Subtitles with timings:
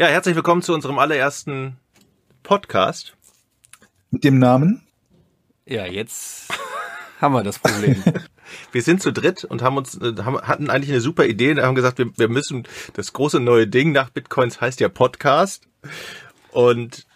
[0.00, 1.76] Ja, herzlich willkommen zu unserem allerersten
[2.42, 3.18] Podcast.
[4.10, 4.80] Mit dem Namen?
[5.66, 6.48] Ja, jetzt
[7.20, 8.02] haben wir das Problem.
[8.72, 11.60] wir sind zu dritt und haben uns äh, haben, hatten eigentlich eine super Idee und
[11.60, 15.68] haben gesagt, wir, wir müssen das große neue Ding nach Bitcoins heißt ja Podcast
[16.50, 17.06] und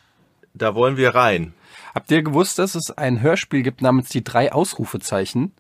[0.53, 1.55] da wollen wir rein.
[1.95, 5.55] Habt ihr gewusst, dass es ein Hörspiel gibt namens die drei Ausrufezeichen?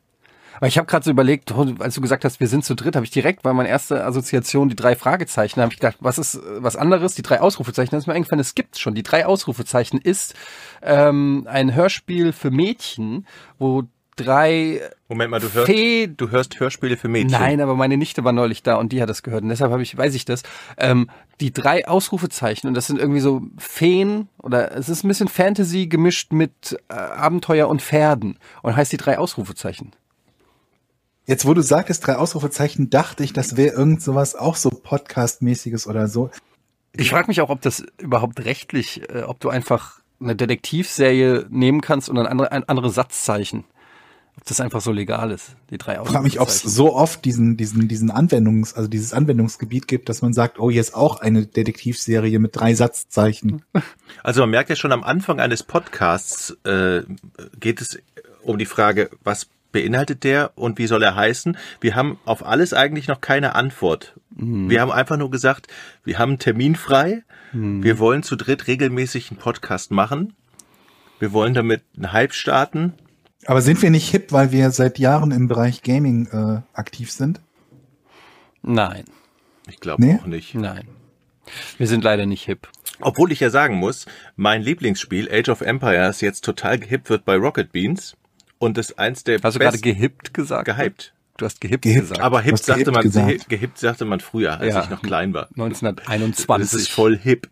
[0.60, 3.04] Weil ich habe gerade so überlegt, als du gesagt hast, wir sind zu dritt, habe
[3.04, 6.76] ich direkt, weil meine erste Assoziation die drei Fragezeichen, habe ich gedacht, was ist was
[6.76, 7.14] anderes?
[7.14, 7.90] Die drei Ausrufezeichen.
[7.90, 8.94] Das ist mir eingefallen, es gibt schon.
[8.94, 10.34] Die drei Ausrufezeichen ist
[10.82, 13.26] ähm, ein Hörspiel für Mädchen,
[13.58, 13.84] wo
[14.16, 17.32] drei Moment mal, du hörst, Fee du hörst Hörspiele für Mädchen.
[17.32, 19.82] Nein, aber meine Nichte war neulich da und die hat das gehört und deshalb habe
[19.82, 20.42] ich, weiß ich das.
[20.76, 25.28] Ähm, die drei Ausrufezeichen und das sind irgendwie so Feen oder es ist ein bisschen
[25.28, 29.92] Fantasy gemischt mit äh, Abenteuer und Pferden und heißt die drei Ausrufezeichen.
[31.26, 35.86] Jetzt, wo du sagtest, drei Ausrufezeichen, dachte ich, das wäre irgend sowas auch so Podcast-mäßiges
[35.86, 36.30] oder so.
[36.92, 41.80] Ich frage mich auch, ob das überhaupt rechtlich, äh, ob du einfach eine Detektivserie nehmen
[41.80, 43.64] kannst und ein andere, ein andere Satzzeichen.
[44.36, 47.24] Ob das einfach so legal ist, die drei Ich frage mich, ob es so oft
[47.24, 51.20] diesen, diesen, diesen Anwendungs, also dieses Anwendungsgebiet gibt, dass man sagt, oh, hier ist auch
[51.20, 53.62] eine Detektivserie mit drei Satzzeichen.
[54.22, 57.02] Also man merkt ja schon am Anfang eines Podcasts äh,
[57.58, 57.98] geht es
[58.42, 61.58] um die Frage, was beinhaltet der und wie soll er heißen?
[61.80, 64.14] Wir haben auf alles eigentlich noch keine Antwort.
[64.30, 64.70] Mhm.
[64.70, 65.66] Wir haben einfach nur gesagt,
[66.04, 67.24] wir haben einen Termin frei.
[67.52, 67.82] Mhm.
[67.82, 70.32] Wir wollen zu dritt regelmäßig einen Podcast machen.
[71.18, 72.94] Wir wollen damit einen Hype starten.
[73.46, 77.40] Aber sind wir nicht hip, weil wir seit Jahren im Bereich Gaming äh, aktiv sind?
[78.62, 79.04] Nein.
[79.68, 80.18] Ich glaube nee?
[80.20, 80.54] auch nicht.
[80.54, 80.86] Nein.
[81.78, 82.68] Wir sind leider nicht hip.
[83.00, 87.34] Obwohl ich ja sagen muss, mein Lieblingsspiel Age of Empires jetzt total gehippt wird bei
[87.36, 88.16] Rocket Beans.
[88.64, 90.64] Und das eins der Hast du gerade gehippt gesagt?
[90.64, 91.12] Gehypt.
[91.36, 92.00] Du hast gehippt, gehippt.
[92.00, 92.20] gesagt.
[92.20, 93.48] Aber hip sagte man, gesagt.
[93.48, 95.48] gehippt sagte man früher, als ja, ich noch klein war.
[95.50, 96.46] 1921.
[96.46, 97.50] Das ist voll hip.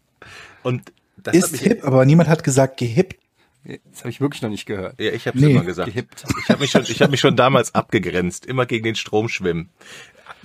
[0.62, 3.20] Und das ist hip, aber niemand hat gesagt gehippt.
[3.64, 4.98] Das habe ich wirklich noch nicht gehört.
[4.98, 5.50] Ja, ich habe nee.
[5.50, 5.88] immer gesagt.
[5.88, 6.24] Gehippt.
[6.42, 9.68] Ich habe mich schon, ich habe mich schon damals abgegrenzt, immer gegen den Strom schwimmen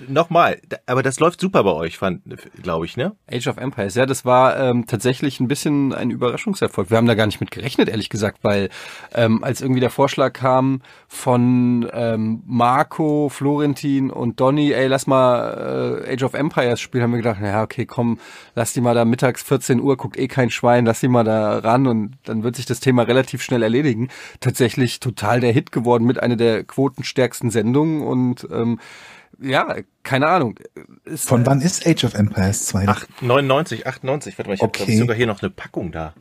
[0.06, 1.98] nochmal, aber das läuft super bei euch,
[2.62, 3.16] glaube ich, ne?
[3.30, 6.90] Age of Empires, ja, das war ähm, tatsächlich ein bisschen ein Überraschungserfolg.
[6.90, 8.68] Wir haben da gar nicht mit gerechnet, ehrlich gesagt, weil
[9.14, 16.04] ähm, als irgendwie der Vorschlag kam von ähm, Marco, Florentin und Donny, ey, lass mal
[16.06, 18.18] äh, Age of Empires spielen, haben wir gedacht, ja, okay, komm,
[18.54, 21.58] lass die mal da mittags 14 Uhr, guckt eh kein Schwein, lass die mal da
[21.58, 24.08] ran und dann wird sich das Thema relativ schnell erledigen.
[24.40, 28.78] Tatsächlich total der Hit geworden mit einer der quotenstärksten Sendungen und ähm,
[29.40, 30.58] ja, keine Ahnung.
[31.04, 32.88] Ist, Von wann ist Age of Empires 2?
[32.88, 34.38] 8, 99, 98.
[34.38, 34.82] Warte mal, ich okay.
[34.82, 36.14] habe sogar hier noch eine Packung da.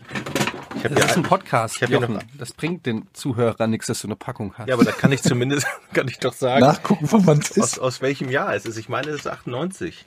[0.75, 2.13] Ich das ist ein Podcast, ich Jochen.
[2.15, 4.67] Noch, das bringt den Zuhörern nichts, dass du eine Packung hast.
[4.67, 6.61] Ja, aber da kann ich zumindest, kann ich doch sagen.
[6.61, 7.63] Nachgucken, von wann es ist.
[7.63, 8.77] Aus, aus welchem Jahr es ist.
[8.77, 10.05] Ich meine, es ist 98.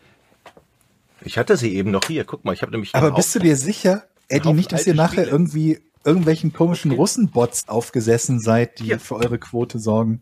[1.23, 2.25] Ich hatte sie eben noch hier.
[2.25, 2.95] Guck mal, ich habe nämlich.
[2.95, 5.31] Aber bist du dir sicher, Eddie, nicht, dass ihr nachher Spiele.
[5.31, 7.01] irgendwie irgendwelchen komischen okay.
[7.01, 8.99] Russenbots aufgesessen seid, die ja.
[8.99, 10.21] für eure Quote sorgen?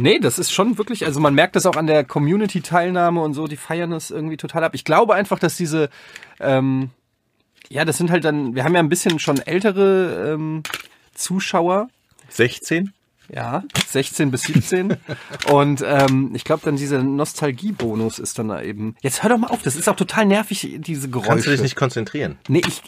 [0.00, 3.46] Nee, das ist schon wirklich, also man merkt das auch an der Community-Teilnahme und so,
[3.46, 4.74] die feiern das irgendwie total ab.
[4.74, 5.90] Ich glaube einfach, dass diese,
[6.40, 6.90] ähm,
[7.68, 10.62] ja, das sind halt dann, wir haben ja ein bisschen schon ältere ähm,
[11.14, 11.88] Zuschauer.
[12.30, 12.92] 16?
[13.32, 14.96] Ja, 16 bis 17.
[15.52, 18.96] und ähm, ich glaube dann dieser Nostalgie-Bonus ist dann da eben.
[19.02, 21.28] Jetzt hör doch mal auf, das ist auch total nervig, diese Geräusche.
[21.28, 22.38] Kannst du dich nicht konzentrieren?
[22.48, 22.82] Nee, ich.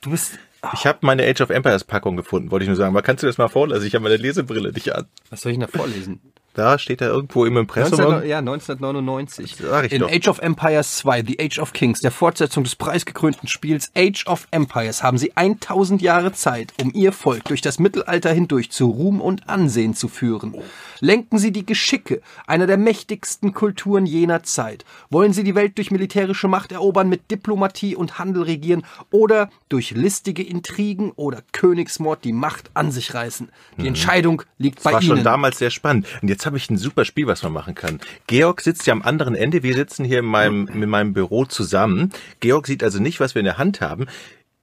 [0.00, 0.38] Du bist.
[0.74, 2.94] Ich habe meine Age of Empires Packung gefunden, wollte ich nur sagen.
[2.94, 3.86] Aber kannst du das mal vorlesen?
[3.86, 5.06] Ich habe meine Lesebrille nicht an.
[5.30, 6.20] Was soll ich denn da vorlesen?
[6.58, 8.00] Da steht er irgendwo im Impressum.
[8.00, 9.54] 19, ja, 1999.
[9.58, 10.10] Sag ich In doch.
[10.10, 14.48] Age of Empires 2, The Age of Kings, der Fortsetzung des preisgekrönten Spiels Age of
[14.50, 19.20] Empires, haben sie 1000 Jahre Zeit, um ihr Volk durch das Mittelalter hindurch zu Ruhm
[19.20, 20.56] und Ansehen zu führen.
[20.98, 24.84] Lenken sie die Geschicke einer der mächtigsten Kulturen jener Zeit.
[25.10, 28.82] Wollen sie die Welt durch militärische Macht erobern, mit Diplomatie und Handel regieren
[29.12, 33.48] oder durch listige Intrigen oder Königsmord die Macht an sich reißen?
[33.76, 33.86] Die mhm.
[33.86, 34.98] Entscheidung liegt das bei Ihnen.
[34.98, 36.08] Das war schon damals sehr spannend.
[36.20, 38.00] Und jetzt habe ich ein super Spiel, was man machen kann.
[38.26, 39.62] Georg sitzt ja am anderen Ende.
[39.62, 42.10] Wir sitzen hier in meinem, in meinem Büro zusammen.
[42.40, 44.06] Georg sieht also nicht, was wir in der Hand haben.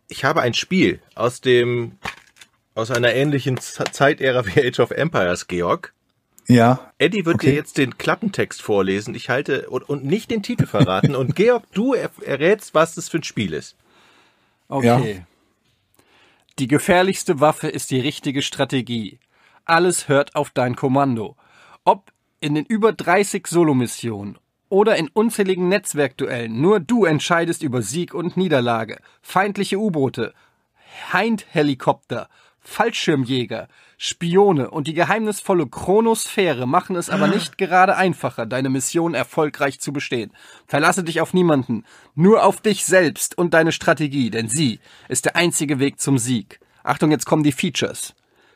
[0.07, 1.93] Ich habe ein Spiel aus dem,
[2.73, 5.93] aus einer ähnlichen Zeitära wie Age of Empires, Georg.
[6.47, 6.91] Ja.
[6.97, 7.51] Eddie wird okay.
[7.51, 9.15] dir jetzt den Klappentext vorlesen.
[9.15, 11.15] Ich halte und, und nicht den Titel verraten.
[11.15, 13.75] und Georg, du errätst, was das für ein Spiel ist.
[14.67, 15.13] Okay.
[15.17, 15.25] Ja.
[16.57, 19.19] Die gefährlichste Waffe ist die richtige Strategie.
[19.65, 21.35] Alles hört auf dein Kommando.
[21.85, 24.39] Ob in den über 30 Solomissionen
[24.69, 28.97] oder in unzähligen Netzwerkduellen, nur du entscheidest über Sieg und Niederlage.
[29.21, 30.33] Feindliche U-Boote,
[31.11, 32.27] Hind-Helikopter,
[32.59, 33.67] Fallschirmjäger,
[33.97, 39.93] Spione und die geheimnisvolle Chronosphäre machen es aber nicht gerade einfacher, deine Mission erfolgreich zu
[39.93, 40.33] bestehen.
[40.65, 41.83] Verlasse dich auf niemanden,
[42.15, 46.59] nur auf dich selbst und deine Strategie, denn sie ist der einzige Weg zum Sieg.
[46.83, 48.15] Achtung, jetzt kommen die Features.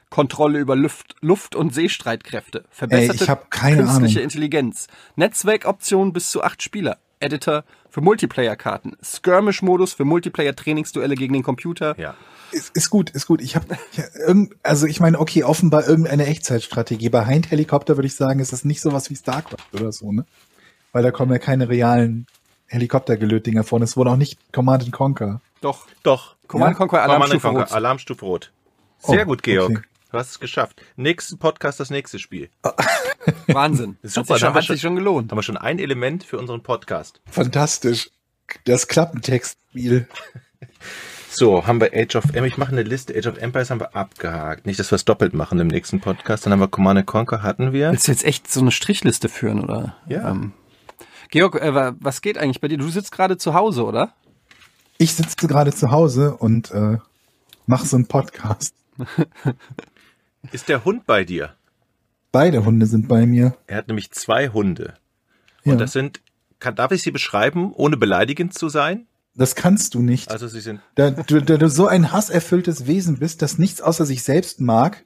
[0.09, 4.23] Kontrolle über Luft, Luft- und Seestreitkräfte, verbesserte ich hab keine künstliche Ahnung.
[4.23, 11.97] Intelligenz, Netzwerkoptionen bis zu acht Spieler, Editor für Multiplayer-Karten, Skirmish-Modus für Multiplayer-Trainingsduelle gegen den Computer,
[11.99, 12.15] Ja.
[12.51, 13.41] Ist, ist gut, ist gut.
[13.41, 13.77] Ich habe
[14.63, 17.09] also ich meine, okay, offenbar irgendeine Echtzeitstrategie.
[17.09, 20.25] Bei Hind Helikopter würde ich sagen, ist das nicht sowas wie StarCraft oder so, ne?
[20.91, 22.25] Weil da kommen ja keine realen
[22.65, 23.77] Helikoptergelötdinger vor.
[23.77, 25.41] Und es wurde auch nicht Command and Conquer.
[25.61, 25.85] Doch.
[26.01, 26.35] Doch.
[26.47, 26.77] Command Ja?
[26.77, 27.71] Conquer Alarmstufe Conquer, Rot.
[27.71, 28.51] Alarmstufe Rot.
[28.97, 29.69] Sehr Oh, gut, Georg.
[29.69, 29.81] okay.
[30.11, 30.81] Du hast es geschafft.
[30.95, 32.49] Nächsten Podcast, das nächste Spiel.
[33.47, 33.97] Wahnsinn.
[34.01, 35.31] Super, hat sich schon, haben wir hat sich schon gelohnt.
[35.31, 37.21] Haben wir schon ein Element für unseren Podcast.
[37.29, 38.09] Fantastisch.
[38.65, 40.07] Das Klappentextspiel.
[41.31, 42.43] So, haben wir Age of Em.
[42.43, 43.15] Ich mache eine Liste.
[43.15, 44.65] Age of Empires haben wir abgehakt.
[44.65, 46.43] Nicht, dass wir es doppelt machen im nächsten Podcast.
[46.45, 47.91] Dann haben wir Command Conquer hatten wir.
[47.91, 49.95] Willst du jetzt echt so eine Strichliste führen, oder?
[50.07, 50.27] Ja.
[50.31, 50.53] Ähm,
[51.29, 52.79] Georg, äh, wa- was geht eigentlich bei dir?
[52.79, 54.11] Du sitzt gerade zu Hause, oder?
[54.97, 56.97] Ich sitze gerade zu Hause und äh,
[57.67, 58.73] mache so einen Podcast.
[60.51, 61.53] Ist der Hund bei dir?
[62.31, 63.55] Beide Hunde sind bei mir.
[63.67, 64.93] Er hat nämlich zwei Hunde.
[65.63, 66.21] Ja, Und das, das sind,
[66.59, 69.07] kann, darf ich sie beschreiben, ohne beleidigend zu sein?
[69.55, 70.29] kannst du nicht.
[70.31, 74.05] Also sie sind, Da du, da du so ein hasserfülltes Wesen bist, das nichts außer
[74.05, 75.05] sich selbst mag,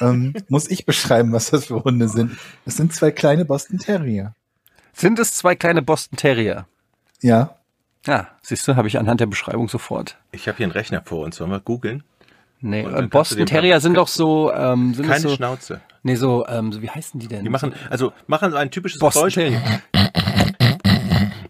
[0.00, 2.36] ähm, muss ich beschreiben, was das für Hunde sind.
[2.64, 4.34] Das sind zwei kleine Boston Terrier.
[4.92, 6.66] Sind es zwei kleine Boston Terrier?
[7.20, 7.58] Ja,
[8.06, 10.18] Ja, siehst du, habe ich anhand der Beschreibung sofort.
[10.30, 11.36] ich habe hier einen Rechner vor uns.
[11.36, 12.04] Sollen wir googeln?
[12.60, 15.80] Nee, Boston Terrier sind doch so, ähm, sind Keine so, Schnauze.
[16.02, 17.44] nee, so, ähm, so, wie heißen die denn?
[17.44, 19.34] Die machen, also machen so ein typisches Boston Geräusch.
[19.34, 19.62] Terrier.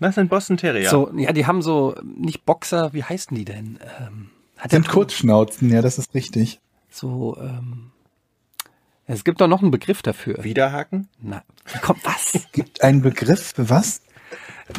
[0.01, 0.91] Das sind Boston Terrier.
[0.91, 3.79] So, ja, die haben so, nicht Boxer, wie heißen die denn?
[4.01, 6.61] Ähm, hat sind Kurzschnauzen, ja, das ist richtig.
[6.91, 7.93] So, ähm,
[9.07, 10.43] es gibt doch noch einen Begriff dafür.
[10.43, 11.09] Widerhaken?
[11.21, 11.43] Na,
[11.73, 12.47] wie kommt was?
[12.53, 14.03] Gibt einen Begriff für was?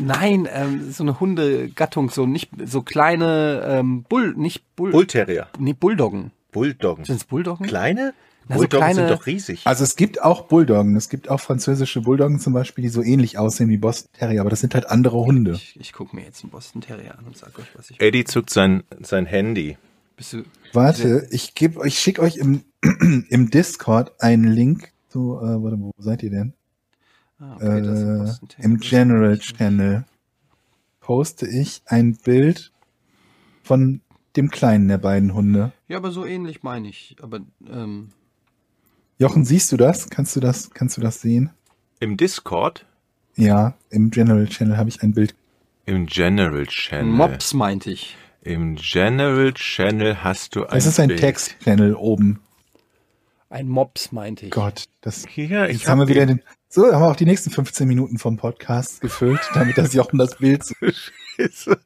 [0.02, 5.48] Nein, ähm, so eine Hundegattung, so nicht so kleine ähm, Bull, nicht Bull, Bull Terrier.
[5.60, 6.32] nee, Bulldoggen.
[6.52, 7.06] Bulldoggen.
[7.06, 7.68] Sind es Bulldoggen?
[7.68, 8.14] Kleine?
[8.48, 9.62] Na, so Bulldoggen kleine- sind doch riesig.
[9.66, 10.96] Also es gibt auch Bulldoggen.
[10.96, 14.50] Es gibt auch französische Bulldoggen zum Beispiel, die so ähnlich aussehen wie Boston Terrier, aber
[14.50, 15.52] das sind halt andere Hunde.
[15.54, 18.00] Ich, ich gucke mir jetzt einen Boston Terrier an und sag euch, was ich.
[18.02, 19.78] Eddie zuckt sein, sein Handy.
[20.16, 20.44] Bist du,
[20.74, 22.64] Warte, ich gebe euch, schicke euch im,
[23.30, 26.54] im Discord einen Link zu, äh, warte, wo seid ihr denn?
[27.40, 28.34] Ah, okay, äh.
[28.64, 30.06] Im General Channel
[31.00, 32.72] poste ich ein Bild
[33.64, 34.02] von
[34.36, 35.72] dem kleinen der beiden Hunde.
[35.88, 37.16] Ja, aber so ähnlich meine ich.
[37.22, 37.40] Aber
[37.70, 38.10] ähm,
[39.18, 40.10] Jochen, siehst du das?
[40.10, 41.52] Kannst du das, kannst du das sehen?
[42.00, 42.86] Im Discord,
[43.36, 45.36] Ja, im General Channel habe ich ein Bild.
[45.86, 47.06] im General Channel.
[47.06, 48.18] Mops meinte ich.
[48.42, 51.20] Im General Channel hast du ein Das ist ein Bild.
[51.20, 52.42] Text-Channel oben.
[53.56, 54.52] Ein Mops meinte ich.
[54.52, 56.42] Gott, das Hier, ich Jetzt haben wir wieder den.
[56.68, 60.36] So, haben wir auch die nächsten 15 Minuten vom Podcast gefüllt, damit das Jochen das
[60.36, 60.78] Bild sieht.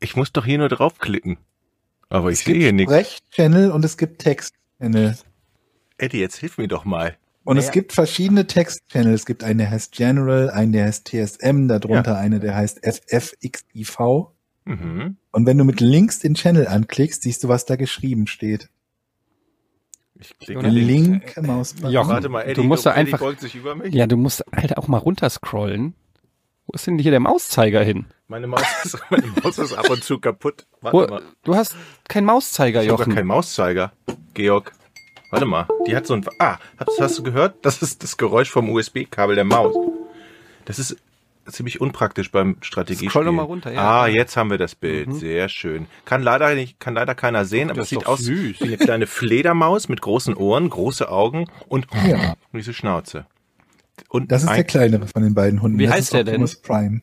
[0.00, 1.38] Ich muss doch hier nur draufklicken.
[2.10, 2.92] Aber ich Es sehe gibt hier nichts.
[2.92, 5.16] Sprech-Channel und es gibt Text-Channel.
[5.96, 7.16] Eddie, jetzt hilf mir doch mal.
[7.44, 7.66] Und Naja.
[7.66, 9.14] es gibt verschiedene Text-Channel.
[9.14, 13.98] Es gibt einen, der heißt General, einen, der heißt TSM, darunter eine, der heißt FFXIV.
[14.66, 15.16] Mhm.
[15.30, 18.68] Und wenn du mit links den Channel anklickst, siehst du, was da geschrieben steht.
[20.24, 20.66] Ich klicke.
[20.68, 21.90] Linke Mausbutton.
[21.92, 23.94] Jochen, Warte mal, Eddie, du musst da Eddie einfach- beugt sich über mich.
[23.94, 25.94] Ja, du musst halt auch mal runterscrollen.
[26.66, 28.06] Wo ist denn hier der Mauszeiger hin?
[28.28, 30.66] Meine Maus, ist, meine Maus ist ab und zu kaputt.
[30.80, 31.22] Warte Wo, mal.
[31.42, 31.76] du hast
[32.08, 33.14] keinen Mauszeiger, Ich Jochen.
[33.14, 33.92] keinen Mauszeiger.
[34.32, 34.72] Georg.
[35.30, 35.66] Warte mal.
[35.86, 36.24] Die hat so ein.
[36.38, 37.56] Ah, hast, hast du gehört?
[37.66, 39.74] Das ist das Geräusch vom USB-Kabel der Maus.
[40.64, 40.96] Das ist
[41.50, 43.10] ziemlich unpraktisch beim Strategiespiel.
[43.10, 44.02] Scroll doch mal runter, ja.
[44.02, 45.14] Ah, jetzt haben wir das Bild.
[45.14, 45.86] Sehr schön.
[46.04, 48.60] Kann leider nicht, kann leider keiner sehen, aber es sieht aus süß.
[48.60, 52.34] wie eine kleine Fledermaus mit großen Ohren, große Augen und Ja.
[52.52, 53.26] diese Schnauze.
[54.08, 55.78] Und Das ist der ein- kleinere von den beiden Hunden.
[55.78, 56.34] Wie das heißt der denn?
[56.42, 57.00] Optimus Prime.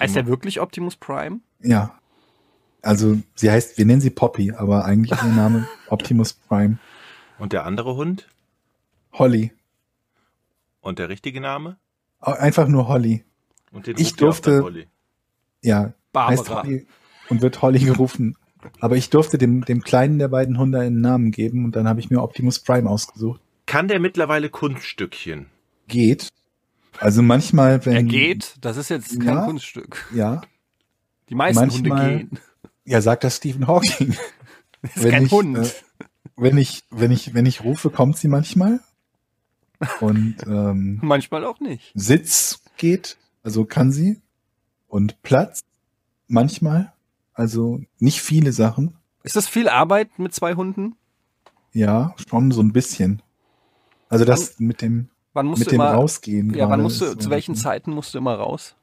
[0.00, 1.40] Heißt der wirklich Optimus Prime?
[1.60, 1.98] Ja.
[2.82, 6.78] Also, sie heißt, wir nennen sie Poppy, aber eigentlich ist ihr Name Optimus Prime.
[7.38, 8.26] Und der andere Hund?
[9.12, 9.52] Holly.
[10.80, 11.76] Und der richtige Name?
[12.20, 13.24] Einfach nur Holly.
[13.72, 14.86] Und den Ich durfte-.
[15.62, 15.92] Ja.
[16.12, 16.62] Barbara.
[16.62, 16.86] Holly
[17.28, 18.36] und wird Holly gerufen.
[18.80, 22.00] Aber ich durfte dem, dem kleinen der beiden Hunde einen Namen geben und dann habe
[22.00, 23.40] ich mir Optimus Prime ausgesucht.
[23.66, 25.46] Kann der mittlerweile Kunststückchen?
[25.88, 26.28] Geht.
[26.98, 27.94] Also manchmal, wenn.
[27.94, 29.44] Er geht, das ist jetzt kein Ja.
[29.46, 30.06] Kunststück.
[30.14, 30.42] Ja.
[31.28, 32.38] Die meisten Manchmal- Hunde gehen.
[32.84, 34.16] Ja, sagt das Stephen Hawking.
[34.82, 35.56] Das ist kein ich, Hund.
[35.58, 35.70] Äh,
[36.36, 38.80] wenn ich, wenn ich, wenn ich rufe, kommt sie manchmal.
[40.00, 41.92] Und ähm, Manchmal auch nicht.
[41.94, 44.20] Sitz geht, also kann sie.
[44.88, 45.60] Und Platz
[46.28, 46.92] manchmal.
[47.34, 48.96] Also nicht viele Sachen.
[49.22, 50.96] Ist das viel Arbeit mit zwei Hunden?
[51.72, 53.22] Ja, schon so ein bisschen.
[54.08, 56.52] Also das mit dem Wann mit dem immer, Rausgehen.
[56.54, 58.74] ja, wann musst du, so zu welchen bisschen- Zeiten musst du immer raus?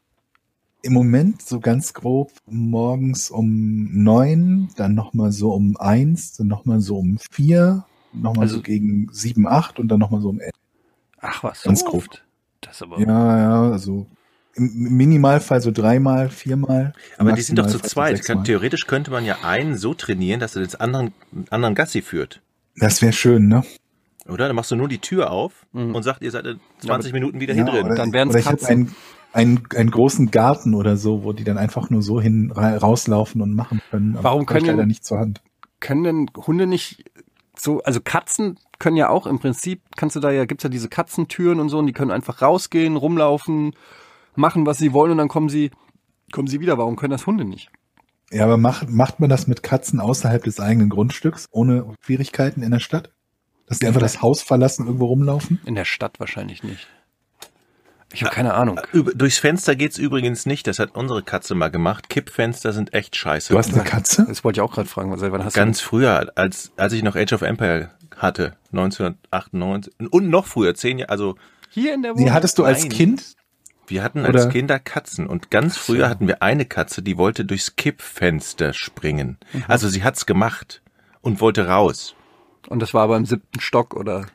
[0.83, 6.79] Im Moment so ganz grob morgens um neun, dann nochmal so um eins, dann nochmal
[6.79, 7.83] so um vier,
[8.13, 10.53] nochmal Also- so gegen sieben, acht und dann nochmal so um elf.
[11.19, 12.05] Ach was, Ganz so grob.
[12.61, 14.07] Das aber, Ja, ja, also
[14.57, 16.93] im Minimalfall so dreimal, viermal.
[17.17, 18.23] Aber die sind doch zu zweit.
[18.25, 21.13] Kann, theoretisch könnte man ja einen so trainieren, dass er den anderen,
[21.49, 22.41] anderen Gassi führt.
[22.75, 23.63] Das wäre schön, ne?
[24.27, 24.47] Oder?
[24.47, 25.95] Dann machst du nur die Tür auf Mhm.
[25.95, 27.85] und sagt, ihr seid in 20 Minuten wieder Ja, hier drin.
[27.85, 28.67] oder, Dann habe Katzen.
[28.67, 28.95] einen,
[29.33, 33.41] einen, einen großen Garten oder so, wo die dann einfach nur so hin ra- rauslaufen
[33.41, 34.15] und machen können.
[34.15, 35.41] Aber Warum können- leider nicht zur Hand?
[35.79, 37.05] können denn Hunde nicht
[37.55, 40.89] so, also Katzen können ja auch im Prinzip, kannst du da ja, gibt's ja diese
[40.89, 43.73] Katzentüren und so, und die können einfach rausgehen, rumlaufen,
[44.38, 45.72] machen, was sie wollen und dann kommen sie,
[46.32, 46.77] kommen sie wieder.
[46.77, 47.70] Warum können das Hunde nicht?
[48.32, 52.72] Ja, aber macht, macht man das mit Katzen außerhalb des eigenen Grundstücks, ohne Schwierigkeiten in
[52.72, 53.12] der Stadt?
[53.67, 55.60] Dass die einfach das Haus verlassen, irgendwo rumlaufen?
[55.65, 56.88] In der Stadt wahrscheinlich nicht.
[58.13, 58.79] Ich habe keine Ahnung.
[58.94, 60.65] Über, durchs Fenster geht's übrigens nicht.
[60.67, 62.10] Das hat unsire Katze mal gemacht.
[62.10, 63.51] Kippfenster sind echt scheiße.
[63.51, 64.25] Du hast eine Katze?
[64.27, 65.15] Das wollte ich auch gerade fragen.
[65.17, 70.29] Seit wann hast Ganz früher, als, als ich noch Age of Empire hatte, 1998 und
[70.29, 71.39] noch früher, zehn Jahre, also du
[71.70, 72.25] hier in der Wohnung?
[72.25, 72.89] Nee, hattest du als Nein.
[72.89, 73.37] Kind?
[73.88, 77.46] Wir hatten Oder- als Kinder Katzen und ganz früher hatten wir eine Katze, die wollte
[77.46, 79.38] durchs Kippfenster springen.
[79.53, 79.63] Mhm.
[79.67, 80.82] Also sie hat's gemacht
[81.22, 82.15] und wollte raus.
[82.67, 84.27] Und das war aber im siebten Stock oder?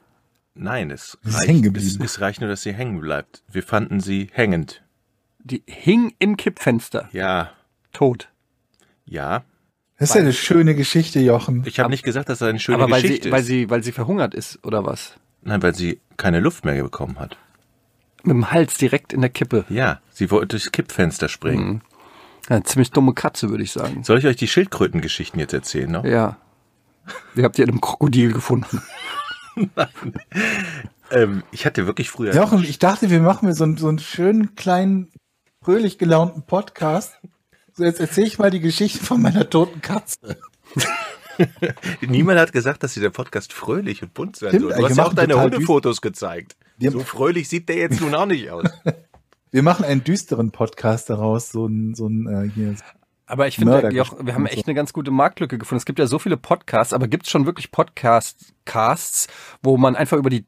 [0.55, 2.05] Nein, es ist reicht, hängen es, geblieben.
[2.05, 3.43] es reicht nur, dass sie hängen bleibt.
[3.51, 4.83] Wir fanden sie hängend.
[5.39, 7.09] Die hing im Kippfenster.
[7.13, 7.53] Ja,
[7.93, 8.29] Tot.
[9.05, 9.45] ja.
[9.99, 11.63] Das ist ja eine schöne Geschichte, Jochen.
[11.65, 13.47] Ich habe nicht gesagt, dass das eine schöne aber weil Geschichte sie, weil ist.
[13.47, 15.15] sie, weil sie verhungert ist, oder was?
[15.43, 17.37] Nein, weil sie keine Luft mehr bekommen hat.
[18.25, 19.65] Mit dem Hals direkt in der Kippe.
[19.69, 21.69] Ja, sie wollte durchs Kippfenster springen.
[21.69, 21.81] Mhm.
[22.49, 24.05] Eine ziemlich dumme Katze, würde ich sagen.
[24.05, 26.05] Soll ich euch die Schildkrötengeschichten jetzt erzählen noch?
[26.05, 26.37] Ja.
[27.35, 28.83] Wie habt ihr in einem Krokodil gefunden?
[31.11, 32.35] Ähm, ich hatte wirklich früher.
[32.35, 35.11] Jochen, ich dachte, wir machen mir so, einen- so einen schönen, kleinen,
[35.63, 37.19] fröhlich gelaunten Podcast.
[37.75, 40.39] So, jetzt erzähle ich mal die Geschichte von meiner toten Katze.
[42.01, 44.75] Niemand hat gesagt, dass dieser Podcast fröhlich und bunt sein Stimmt, soll.
[44.79, 46.57] Du hast ja auch deine Hundefotos gezeigt.
[46.83, 48.65] Wir- So fröhlich sieht der jetzt nun auch nicht aus.
[49.51, 52.75] Wir machen einen düsteren Podcast daraus, so ein, so ein, äh, hier.
[53.27, 55.79] Aber ich finde, wir haben echt eine ganz gute Marktlücke gefunden.
[55.79, 59.27] Es gibt ja so viele Podcasts, aber gibt es schon wirklich Podcasts, Casts,
[59.63, 60.45] wo man einfach über die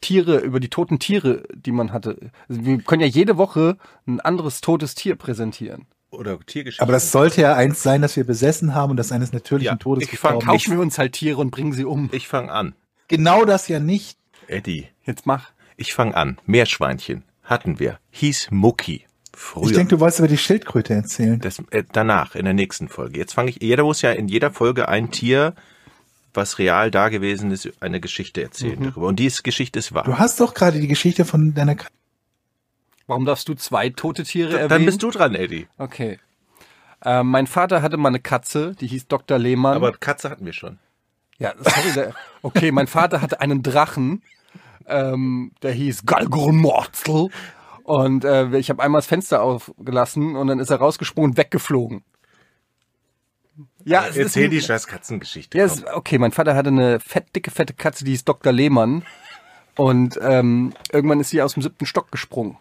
[0.00, 2.30] Tiere, über die toten Tiere, die man hatte.
[2.48, 3.76] Also wir können ja jede Woche
[4.06, 5.86] ein anderes totes Tier präsentieren.
[6.10, 6.82] Oder Tiergeschichten.
[6.84, 9.76] Aber das sollte ja eins sein, das wir besessen haben und das eines natürlichen Ja,
[9.76, 12.08] Todes ich fang- Kaufen wir uns halt Tiere und bringen sie um.
[12.12, 12.74] ich fange an.
[13.08, 14.16] Genau das ja nicht.
[14.46, 15.50] Eddie, Jetzt mach.
[15.76, 16.38] Ich fange an.
[16.46, 17.98] Meerschweinchen hatten wir.
[18.10, 19.06] Hieß Mucki.
[19.34, 19.66] Früher.
[19.66, 21.40] Ich denke, du wolltest über die Schildkröte erzählen.
[21.40, 23.18] das, äh, danach, in der nächsten Folge.
[23.18, 25.54] Jetzt fange ich, jeder muss ja in jeder Folge ein Tier,
[26.34, 29.06] was real da gewesen ist, eine Geschichte erzählen darüber.
[29.06, 30.04] Und diese Geschichte ist wahr.
[30.04, 31.92] Du hast doch gerade die Geschichte von deiner Katze.
[33.06, 34.68] Warum darfst du zwei tote Tiere erwähnen?
[34.68, 35.66] Dann bist du dran, Eddie.
[35.78, 36.18] Okay.
[37.04, 39.38] Ähm, mein Vater hatte mal eine Katze, die hieß Dr.
[39.38, 39.74] Lehmann.
[39.74, 40.78] Aber Katze hatten wir schon.
[41.38, 41.92] Ja, sorry.
[41.94, 44.22] Der, okay, mein Vater hatte einen Drachen,
[44.88, 47.28] ähm, der hieß Galgormorzel.
[47.84, 52.04] Und äh, ich habe einmal das Fenster aufgelassen und dann ist er rausgesprungen und weggeflogen.
[53.84, 55.58] Ja, es ist Erzähl ein- die scheiß Katzengeschichte.
[55.58, 58.52] ja, es, okay, mein Vater hatte eine fett, dicke, fette Katze, die hieß Dr.
[58.52, 59.04] Lehmann.
[59.76, 62.58] Und ähm, irgendwann ist sie aus dem siebten Stock gesprungen.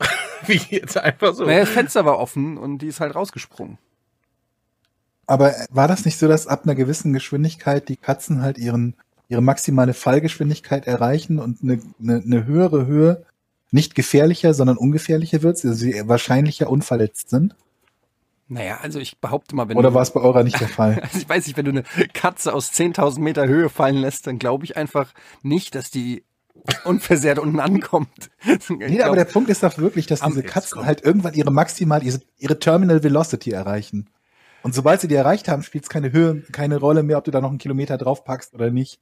[0.46, 1.44] Wie jetzt einfach so.
[1.44, 3.78] Naja, das Fenster war offen und die ist halt rausgesprungen.
[5.26, 8.94] Aber war das nicht so, dass ab einer gewissen Geschwindigkeit die Katzen halt ihren,
[9.28, 13.24] ihre maximale Fallgeschwindigkeit erreichen und eine, eine, eine höhere Höhe
[13.70, 17.56] nicht gefährlicher, sondern ungefährlicher wird, also sie wahrscheinlicher unverletzt sind?
[18.46, 21.00] Naja, also ich behaupte mal, wenn Oder war es bei eurer nicht der Fall?
[21.00, 24.38] Also ich weiß nicht, wenn du eine Katze aus 10.000 Meter Höhe fallen lässt, dann
[24.38, 25.12] glaube ich einfach
[25.42, 26.22] nicht, dass die
[26.84, 28.30] unversehrt unten ankommt.
[28.46, 31.34] Ich Nee, aber glaub- der Punkt ist doch wirklich, dass diese Katzen kommt- halt irgendwann
[31.34, 34.08] ihre maximal, ihre, ihre Terminal Velocity erreichen.
[34.62, 37.30] Und sobald sie die erreicht haben, spielt es keine Höhe, keine Rolle mehr, ob du
[37.30, 39.00] da noch einen Kilometer draufpackst oder nicht.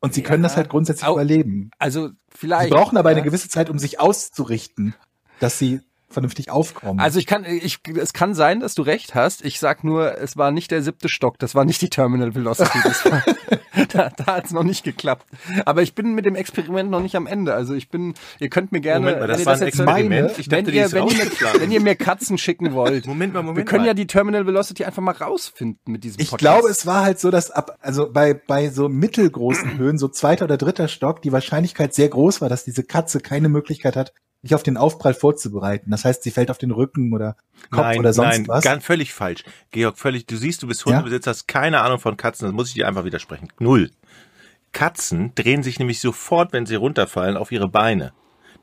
[0.00, 0.48] Und sie können Ja.
[0.48, 1.70] das halt grundsätzlich Au- überleben.
[1.78, 2.70] also Sie vielleicht.
[2.70, 3.24] brauchen aber eine ja.
[3.24, 4.94] gewisse Zeit, um sich auszurichten,
[5.40, 7.00] dass sie vernünftig aufkommen.
[7.00, 9.44] Also ich kann, ich, es kann sein, dass du recht hast.
[9.44, 12.78] Ich sag nur, es war nicht der siebte Stock, das war nicht die Terminal Velocity.
[12.82, 13.22] Das war,
[13.92, 15.26] da da hat es noch nicht geklappt.
[15.66, 17.54] Aber ich bin mit dem Experiment noch nicht am Ende.
[17.54, 19.68] Also ich bin, ihr könnt mir gerne, Moment mal, das wenn ihr war ein jetzt
[19.68, 20.08] Experiment.
[20.10, 23.34] meine, ich wenn dachte, die ihr, wenn, ihr, wenn ihr mir Katzen schicken wollt, Moment
[23.34, 23.88] mal, Moment wir können mal.
[23.88, 26.40] ja die Terminal Velocity einfach mal rausfinden mit diesem ich Podcast.
[26.40, 30.46] glaube, es war halt so, dass ab, also bei, bei so mittelgroßen Höhen, so zweiter
[30.46, 34.54] oder dritter Stock, die Wahrscheinlichkeit sehr groß war, dass diese Katze keine Möglichkeit hat, sich
[34.54, 35.90] auf den Aufprall vorzubereiten.
[35.90, 37.36] Das heißt, sie fällt auf den Rücken oder
[37.70, 38.64] Kopf nein, oder sonst nein, was.
[38.64, 39.42] ganz völlig falsch.
[39.72, 40.92] Georg, völlig, du siehst, du bist Ja?
[40.96, 43.48] Hundebesitzer, hast keine Ahnung von Katzen, das muss ich dir einfach widersprechen.
[43.58, 43.90] Null.
[44.72, 48.12] Katzen drehen sich nämlich sofort, wenn sie runterfallen, auf ihre Beine.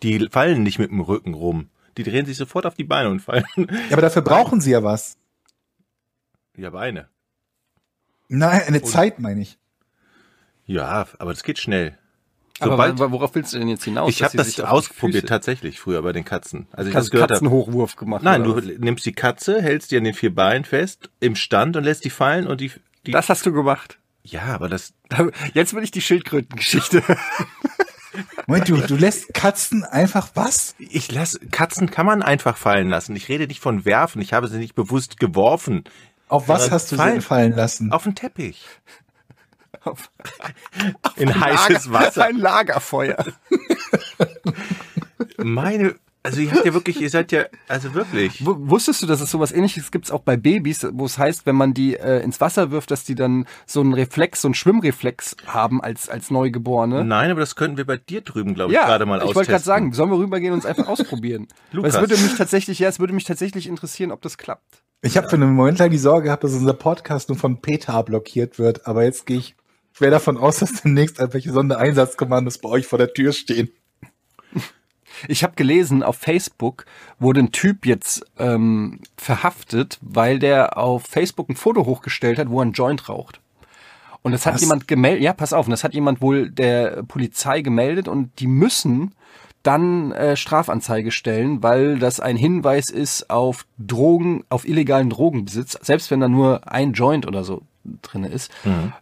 [0.04, 1.70] Die fallen nicht mit dem Rücken rum.
[1.98, 3.46] Die drehen sich sofort auf die Beine und fallen.
[3.58, 5.18] Ja, aber dafür brauchen sie ja was.
[6.58, 7.10] Ja, Beine.
[8.28, 9.58] Nein, eine Und- Zeit meine ich.
[10.66, 11.98] Ja, aber das geht schnell.
[12.60, 14.10] Aber Sobald, wa- worauf willst du denn jetzt hinaus?
[14.10, 16.68] ich habe das ausprobiert tatsächlich früher bei den Katzen.
[16.72, 17.34] Also ich gehört habe.
[17.34, 18.24] Katzenhochwurf gemacht.
[18.24, 18.64] Nein, du was?
[18.78, 22.10] nimmst die Katze, hältst die an den vier Beinen fest, im Stand und lässt die
[22.10, 22.72] fallen und die,
[23.06, 24.00] die Das hast du gemacht.
[24.24, 24.94] ja, aber das,
[25.54, 27.04] Jetzt will ich die Schildkrötengeschichte.
[28.48, 30.76] Moment, du, du lässt Katzen einfach was?
[30.78, 33.16] ich lass, Katzen kann man einfach fallen lassen.
[33.16, 34.22] Ich rede nicht von werfen.
[34.22, 35.84] Ich habe sie nicht bewusst geworfen.
[36.30, 37.20] Auf was hast du fallen.
[37.20, 37.92] sie fallen lassen?
[37.92, 38.64] Auf den Teppich.
[39.86, 40.12] Auf-
[41.16, 42.26] In heißes Lager- Wasser.
[42.26, 43.24] Ein Lagerfeuer.
[45.38, 48.42] Meine, also ihr habt ja wirklich, ihr seid ja, also wirklich.
[48.46, 51.56] W- Wusstest du, dass es sowas ähnliches gibt auch bei Babys, wo es heißt, wenn
[51.56, 55.36] man die äh, ins Wasser wirft, dass die dann so einen Reflex, so einen Schwimmreflex
[55.46, 57.04] haben als, als Neugeborene?
[57.06, 59.36] Nein, aber das könnten wir bei dir drüben, glaube ich, Ja, gerade mal ich austesten.
[59.36, 61.48] wollte gerade sagen, sollen wir rübergehen und es einfach ausprobieren?
[61.72, 61.96] Weil Lukas.
[61.96, 64.82] es würde mich tatsächlich, ja, es würde mich tatsächlich interessieren, ob das klappt.
[65.02, 68.02] Ich habe für einen Moment lang die Sorge gehabt, dass unser Podcast nur von PETA
[68.02, 69.56] blockiert wird, aber jetzt gehe ich
[69.96, 73.70] schwer davon aus, dass demnächst irgendwelche Sondereinsatzkommandos bei euch vor der Tür stehen.
[75.30, 76.86] Ich habe gelesen, auf Facebook
[77.20, 82.60] wurde ein Typ jetzt ähm, verhaftet, weil der auf Facebook ein Foto hochgestellt hat, wo
[82.60, 83.40] er einen Joint raucht.
[84.22, 84.62] Und das hat Was?
[84.62, 88.48] jemand gemeldet, ja, pass auf, und das hat jemand wohl der Polizei gemeldet und die
[88.48, 89.16] müssen
[89.64, 96.12] dann äh, Strafanzeige stellen, weil das ein Hinweis ist auf Drogen, auf illegalen Drogenbesitz, selbst
[96.12, 97.62] wenn da nur ein Joint oder so
[98.02, 98.52] drinne ist.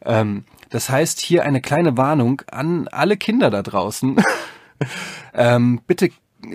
[0.05, 4.19] Ähm, das heißt, hier eine kleine Warnung an alle Kinder da draußen.
[5.35, 6.09] ähm, bitte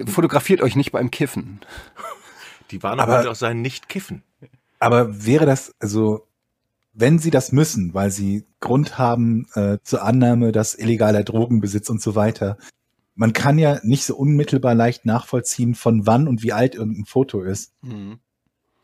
[0.06, 1.60] fotografiert euch nicht beim Kiffen.
[2.72, 4.24] Die Warnung Aber- könnte auch sein, nicht kiffen.
[4.80, 6.26] Aber wäre das, also,
[6.92, 12.02] wenn sie das müssen, weil sie Grund haben äh, zur Annahme, dass illegaler Drogenbesitz und
[12.02, 12.58] so weiter,
[13.14, 17.42] man kann ja nicht so unmittelbar leicht nachvollziehen, von wann und wie alt irgendein Foto
[17.42, 17.72] ist.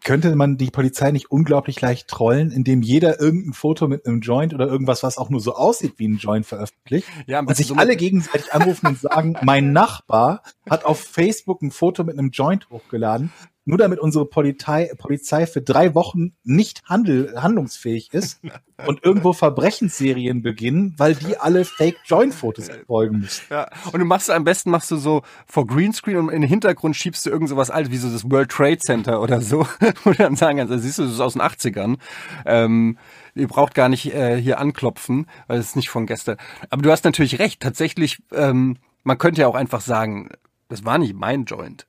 [0.05, 4.53] Könnte man die Polizei nicht unglaublich leicht trollen, indem jeder irgendein Foto mit einem Joint
[4.55, 7.75] oder irgendwas, was auch nur so aussieht wie ein Joint veröffentlicht Ja, und sich so
[7.75, 12.31] alle mit- gegenseitig anrufen und sagen, mein Nachbar hat auf Facebook ein Foto mit einem
[12.31, 13.33] Joint hochgeladen,
[13.65, 18.41] nur damit unsere Polizei, Polizei für drei Wochen nicht handel, handlungsfähig ist
[18.87, 23.45] und irgendwo Verbrechensserien beginnen, weil die alle Fake-Joint-Fotos folgen müssen.
[23.51, 26.97] Ja, und du machst am besten machst du so vor Greenscreen und in den Hintergrund
[26.97, 29.67] schiebst du irgend sowas alt wie so das World Trade Center oder so,
[30.05, 31.97] wo du dann sagen kannst, also siehst du, das ist aus den 80ern.
[32.45, 32.99] Ähm,
[33.35, 36.37] ihr braucht gar nicht äh, hier anklopfen, weil es ist nicht von gestern.
[36.71, 40.31] Aber du hast natürlich recht, tatsächlich, ähm, man könnte ja auch einfach sagen,
[40.69, 41.87] das war nicht mein Joint.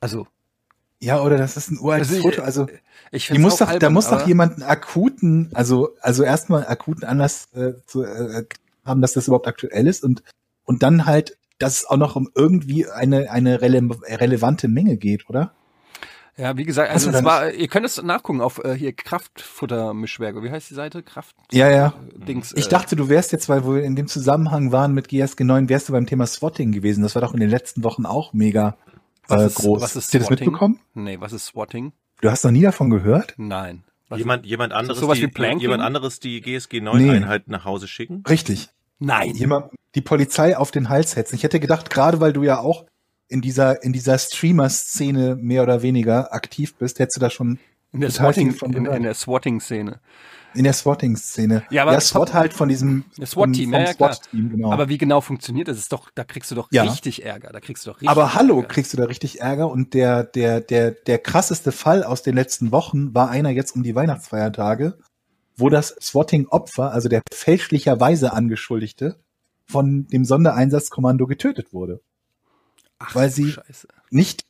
[0.00, 0.26] Also,
[1.00, 2.42] Ja, oder das ist ein uraltes Also ich- Foto.
[2.42, 2.66] Also
[3.12, 6.66] ich die find's muss doch, da albern, muss doch jemand einen akuten, also also erstmal
[6.66, 8.44] akuten Anlass äh, zu äh,
[8.84, 10.22] haben, dass das überhaupt aktuell ist und
[10.64, 15.28] und dann halt, dass es auch noch um irgendwie eine eine rele relevante Menge geht,
[15.30, 15.52] oder?
[16.36, 20.40] Ja, wie gesagt, also es da war, ihr könnt es nachgucken auf äh, hier Kraftfuttermischwerk.
[20.42, 21.02] Wie heißt die Seite?
[21.02, 21.94] Kraft Ja, ja.
[22.14, 22.52] Dings.
[22.56, 25.68] Ich äh, dachte, du wärst jetzt, weil wir in dem Zusammenhang waren mit GSG 9,
[25.68, 27.02] wärst du beim Thema Swatting gewesen.
[27.02, 28.76] Das war doch in den letzten Wochen auch mega
[29.28, 29.82] was äh, ist, groß.
[29.82, 30.80] Was ist Hast du das mitbekommen?
[30.94, 31.92] Nee, was ist Swatting?
[32.20, 33.34] Du hast noch nie davon gehört?
[33.36, 33.84] Nein.
[34.08, 36.80] Was Jemand, jemand anderes, sowas die, jemand anderes die GSG Nee.
[36.80, 38.24] 9 Einheit nach Hause schicken?
[38.28, 38.70] Richtig.
[38.98, 39.34] Nein.
[39.34, 41.36] Jemand die Polizei auf den Hals hetzen.
[41.36, 42.86] Ich hätte gedacht, gerade weil du ja auch
[43.28, 47.58] in dieser in dieser Streamer-Szene mehr oder weniger aktiv bist, hättest du da schon
[47.92, 50.00] In der Swatting, in, in der Swatting-Szene.
[50.54, 51.62] In der Swatting-Szene.
[51.70, 53.92] Ja, aber- SWAT halt von diesem SWAT-Team, ja, ja.
[53.94, 54.72] SWAT-Team, genau.
[54.72, 55.78] Aber wie genau funktioniert das?
[55.78, 56.82] Ist doch, da kriegst du doch Ja.
[56.84, 57.50] richtig Ärger.
[57.52, 58.68] Da kriegst du doch richtig Aber hallo, Ärger.
[58.68, 62.72] kriegst du da richtig Ärger und der, der, der, der krasseste Fall aus den letzten
[62.72, 64.98] Wochen war einer jetzt um die Weihnachtsfeiertage,
[65.56, 69.16] wo das Swatting-Opfer, also der fälschlicherweise Angeschuldigte,
[69.66, 72.00] von dem Sondereinsatzkommando getötet wurde.
[72.98, 73.86] Ach, weil sie- Scheiße.
[74.10, 74.44] Nicht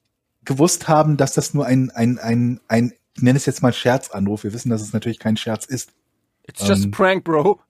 [0.45, 4.44] gewusst haben, dass das nur ein, ein, ein, ein, nenne es jetzt mal Scherzanruf.
[4.44, 5.92] Wir wissen, dass es natürlich kein Scherz ist.
[6.46, 7.61] It's just ähm, a prank, bro.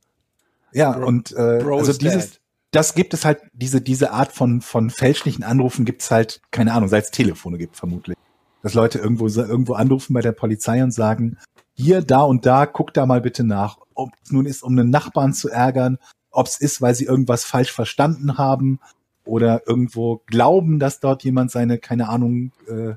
[0.72, 2.40] Ja, Bro- und äh, Bro also dieses, dead.
[2.70, 6.72] das gibt es halt, diese, diese Art von, von fälschlichen Anrufen gibt es halt, keine
[6.72, 8.16] Ahnung, seit es Telefone gibt, vermutlich.
[8.62, 11.38] Dass Leute irgendwo, irgendwo anrufen bei der Polizei und sagen,
[11.74, 13.78] hier, da und da, guck da mal bitte nach.
[13.94, 15.98] Ob es nun ist, um einen Nachbarn zu ärgern,
[16.30, 18.80] ob es ist, weil sie irgendwas falsch verstanden haben
[19.24, 22.94] oder irgendwo glauben, dass dort jemand seine, keine Ahnung, äh,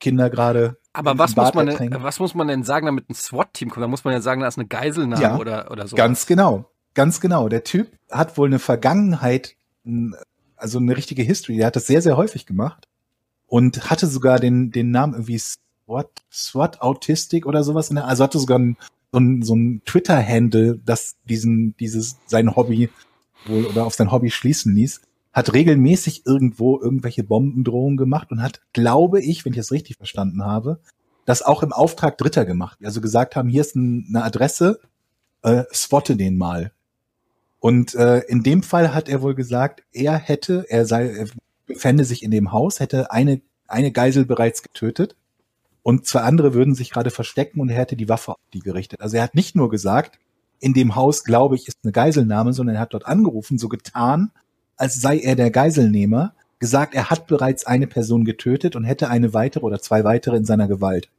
[0.00, 0.76] Kinder gerade.
[0.94, 2.02] Aber was muss man denn, ertränken.
[2.02, 3.82] was muss man denn sagen, damit ein SWAT-Team kommt?
[3.82, 5.96] Da muss man ja sagen, da ist eine Geiselnahme Ja, oder, oder so.
[5.96, 7.48] Ganz genau, ganz genau.
[7.48, 9.56] Der Typ hat wohl eine Vergangenheit,
[10.56, 11.56] also eine richtige History.
[11.58, 12.88] Der hat das sehr, sehr häufig gemacht.
[13.46, 17.90] und hatte sogar den, den Namen irgendwie SWAT, SWAT Autistic oder sowas.
[17.90, 18.76] In der, also hatte sogar ein,
[19.12, 22.88] so ein, so ein Twitter-Handle, das diesen, dieses, sein Hobby
[23.46, 25.02] wohl oder auf sein Hobby schließen ließ,
[25.34, 30.44] hat regelmäßig irgendwo irgendwelche Bombendrohungen gemacht und hat, glaube ich, wenn ich es richtig verstanden
[30.44, 30.78] habe,
[31.26, 32.78] das auch im Auftrag Dritter gemacht.
[32.84, 34.78] Also gesagt haben, hier ist ein, eine Adresse,
[35.42, 36.70] äh, spotte den mal.
[37.58, 41.26] Und äh, in dem Fall hat er wohl gesagt, er hätte, er sei, er
[41.66, 45.16] befände sich in dem Haus, hätte eine, eine Geisel bereits getötet
[45.82, 49.00] und zwei andere würden sich gerade verstecken und er hätte die Waffe auf die gerichtet.
[49.00, 50.20] Also er hat nicht nur gesagt,
[50.60, 54.30] in dem Haus, glaube ich, ist eine Geiselnahme, sondern er hat dort angerufen, so getan,
[54.76, 59.34] als sei er der Geiselnehmer, gesagt, er hat bereits eine Person getötet und hätte eine
[59.34, 61.10] weitere oder zwei weitere in seiner Gewalt.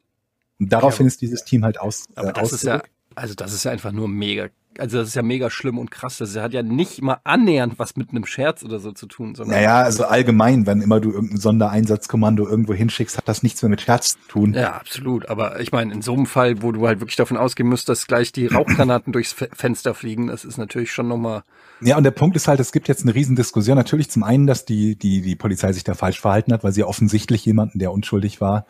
[0.59, 2.05] Und daraufhin ja, ist dieses Team halt aus.
[2.15, 2.81] Aber äh, das ist ja,
[3.15, 4.49] also das ist ja einfach nur mega
[4.79, 6.17] also das ist ja mega schlimm und krass.
[6.17, 9.35] Das hat ja nicht mal annähernd was mit einem Scherz oder so zu tun.
[9.35, 13.69] Sondern naja, also allgemein, wenn immer du irgendein Sondereinsatzkommando irgendwo hinschickst, hat das nichts mehr
[13.69, 14.53] mit Scherz zu tun.
[14.53, 15.29] Ja, absolut.
[15.29, 18.07] Aber ich meine, in so einem Fall, wo du halt wirklich davon ausgehen musst, dass
[18.07, 21.43] gleich die Rauchgranaten durchs Fenster fliegen, das ist natürlich schon nochmal.
[21.81, 23.75] Ja, und der Punkt ist halt, es gibt jetzt eine Riesendiskussion.
[23.75, 26.83] Natürlich zum einen, dass die, die, die Polizei sich da falsch verhalten hat, weil sie
[26.83, 28.65] offensichtlich jemanden, der unschuldig war,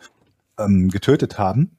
[0.58, 1.78] ähm, getötet haben.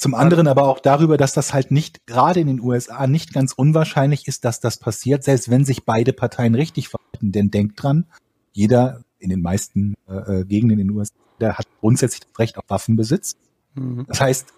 [0.00, 3.52] Zum anderen aber auch darüber, dass das halt nicht, gerade in den USA, nicht ganz
[3.52, 7.32] unwahrscheinlich ist, dass das passiert, selbst wenn sich beide Parteien richtig verhalten.
[7.32, 8.06] Denn denkt dran,
[8.50, 12.56] jeder in den meisten äh, äh Gegenden in den USA, der hat grundsätzlich das Recht
[12.56, 13.36] auf Waffenbesitz.
[13.74, 14.06] Mhm.
[14.08, 14.54] Das heißt,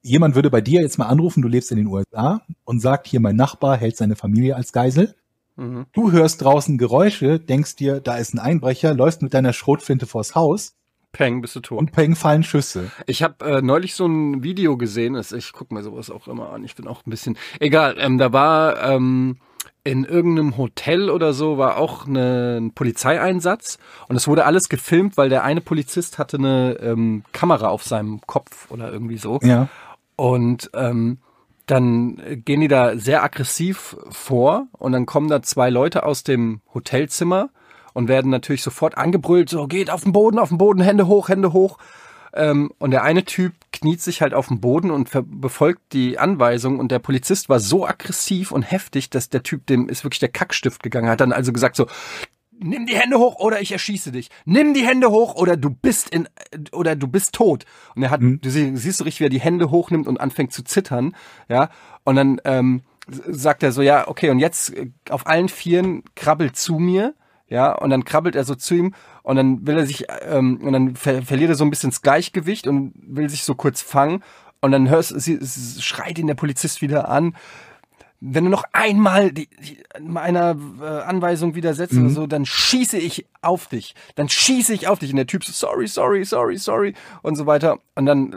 [0.00, 3.20] jemand würde bei dir jetzt mal anrufen, du lebst in den USA und sagt, hier
[3.20, 5.14] mein Nachbar hält seine Familie als Geisel.
[5.56, 5.84] Mhm.
[5.92, 10.34] Du hörst draußen Geräusche, denkst dir, da ist ein Einbrecher, läufst mit deiner Schrotflinte vors
[10.34, 10.75] Haus
[11.16, 11.78] Peng, bist du tot.
[11.78, 12.90] Und Peng fallen Schüsse.
[13.06, 16.62] Ich habe äh, neulich so ein Video gesehen, ich gucke mir sowas auch immer an,
[16.62, 19.38] ich bin auch ein bisschen, egal, ähm, da war ähm,
[19.82, 25.16] in irgendeinem Hotel oder so war auch eine, ein Polizeieinsatz und es wurde alles gefilmt,
[25.16, 29.38] weil der eine Polizist hatte eine ähm, Kamera auf seinem Kopf oder irgendwie so.
[29.42, 29.68] Ja.
[30.16, 31.18] Und ähm,
[31.64, 36.60] dann gehen die da sehr aggressiv vor und dann kommen da zwei Leute aus dem
[36.74, 37.48] Hotelzimmer
[37.96, 41.30] und werden natürlich sofort angebrüllt, so geht auf den Boden, auf den Boden, Hände hoch,
[41.30, 41.78] Hände hoch.
[42.34, 46.78] Ähm, und der eine Typ kniet sich halt auf den Boden und befolgt die Anweisung
[46.78, 50.28] und der Polizist war so aggressiv und heftig, dass der Typ dem ist wirklich der
[50.28, 51.86] Kackstift gegangen, hat dann also gesagt so,
[52.58, 54.28] nimm die Hände hoch oder ich erschieße dich.
[54.44, 56.28] Nimm die Hände hoch oder du bist in
[56.72, 57.64] oder du bist tot.
[57.94, 58.42] Und er hat, mhm.
[58.42, 61.16] du siehst so richtig, wie er die Hände hochnimmt und anfängt zu zittern,
[61.48, 61.70] ja.
[62.04, 66.56] Und dann ähm, sagt er so, ja, okay, und jetzt äh, auf allen Vieren krabbelt
[66.56, 67.14] zu mir
[67.48, 70.72] ja, und dann krabbelt er so zu ihm und dann will er sich, ähm, und
[70.72, 74.22] dann ver verliert er so ein bisschen das Gleichgewicht und will sich so kurz fangen
[74.60, 75.38] und dann hörst sie,
[75.80, 77.36] schreit ihn der Polizist wieder an,
[78.20, 82.06] wenn du noch einmal die, die, meiner äh, Anweisung widersetzt mhm.
[82.06, 83.94] oder so, dann schieße ich auf dich.
[84.14, 85.10] Dann schieße ich auf dich.
[85.10, 87.78] Und der Typ so, sorry, sorry, sorry, sorry und so weiter.
[87.94, 88.36] Und dann,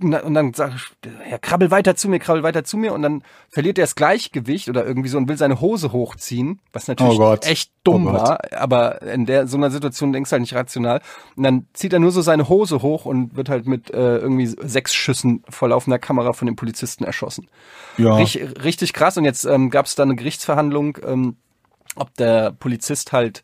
[0.00, 2.92] und dann sag ich, ja, krabbel weiter zu mir, krabbel weiter zu mir.
[2.92, 6.88] Und dann verliert er das Gleichgewicht oder irgendwie so und will seine Hose hochziehen, was
[6.88, 8.40] natürlich oh echt dumm oh war.
[8.52, 11.00] Aber in der, so einer Situation denkst du halt nicht rational.
[11.36, 14.46] Und dann zieht er nur so seine Hose hoch und wird halt mit äh, irgendwie
[14.46, 17.48] sechs Schüssen vor laufender Kamera von den Polizisten erschossen.
[17.96, 18.16] Ja.
[18.16, 19.09] Richtig, richtig krass.
[19.16, 21.36] Und jetzt ähm, gab es da eine Gerichtsverhandlung, ähm,
[21.96, 23.42] ob der Polizist halt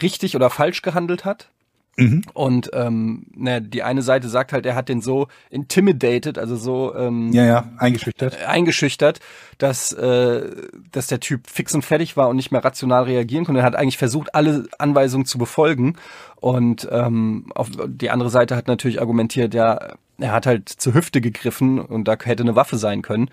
[0.00, 1.48] richtig oder falsch gehandelt hat.
[1.96, 2.22] Mhm.
[2.32, 6.94] Und ähm, ne, die eine Seite sagt halt, er hat den so intimidated, also so
[6.96, 9.20] ähm, ja, ja, eingeschüchtert, äh, eingeschüchtert,
[9.58, 10.50] dass äh,
[10.90, 13.60] dass der Typ fix und fertig war und nicht mehr rational reagieren konnte.
[13.60, 15.96] Er hat eigentlich versucht, alle Anweisungen zu befolgen.
[16.36, 21.20] Und ähm, auf die andere Seite hat natürlich argumentiert, ja, er hat halt zur Hüfte
[21.20, 23.30] gegriffen und da hätte eine Waffe sein können.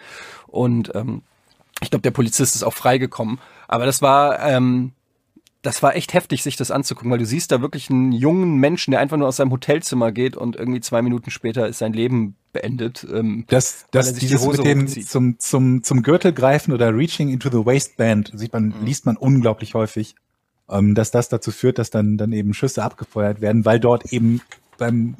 [0.48, 1.22] Und ähm,
[1.82, 3.40] ich glaube, der Polizist ist auch freigekommen.
[3.68, 4.94] Aber das war ähm,
[5.62, 8.92] das war echt heftig, sich das anzugucken, weil du siehst da wirklich einen jungen Menschen,
[8.92, 12.36] der einfach nur aus seinem Hotelzimmer geht und irgendwie zwei Minuten später ist sein Leben
[12.54, 13.06] beendet.
[13.12, 17.50] Ähm, das, das dieses die mit dem zum, zum, zum Gürtel greifen oder reaching into
[17.50, 18.86] the waistband sieht man, mhm.
[18.86, 20.16] liest man unglaublich häufig,
[20.70, 24.42] ähm, dass das dazu führt, dass dann, dann eben Schüsse abgefeuert werden, weil dort eben
[24.78, 25.18] beim,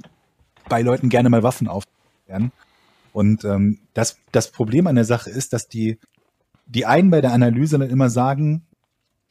[0.70, 1.84] bei Leuten gerne mal Waffen auf
[2.28, 2.54] werden.
[3.12, 5.98] Und ähm, das, das Problem an der Sache ist, dass die,
[6.70, 8.66] die einen bei der Analyse dann immer sagen,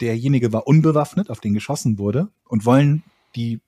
[0.01, 3.03] derjenige war unbewaffnet, auf den geschossen wurde und wollen
[3.37, 3.61] die,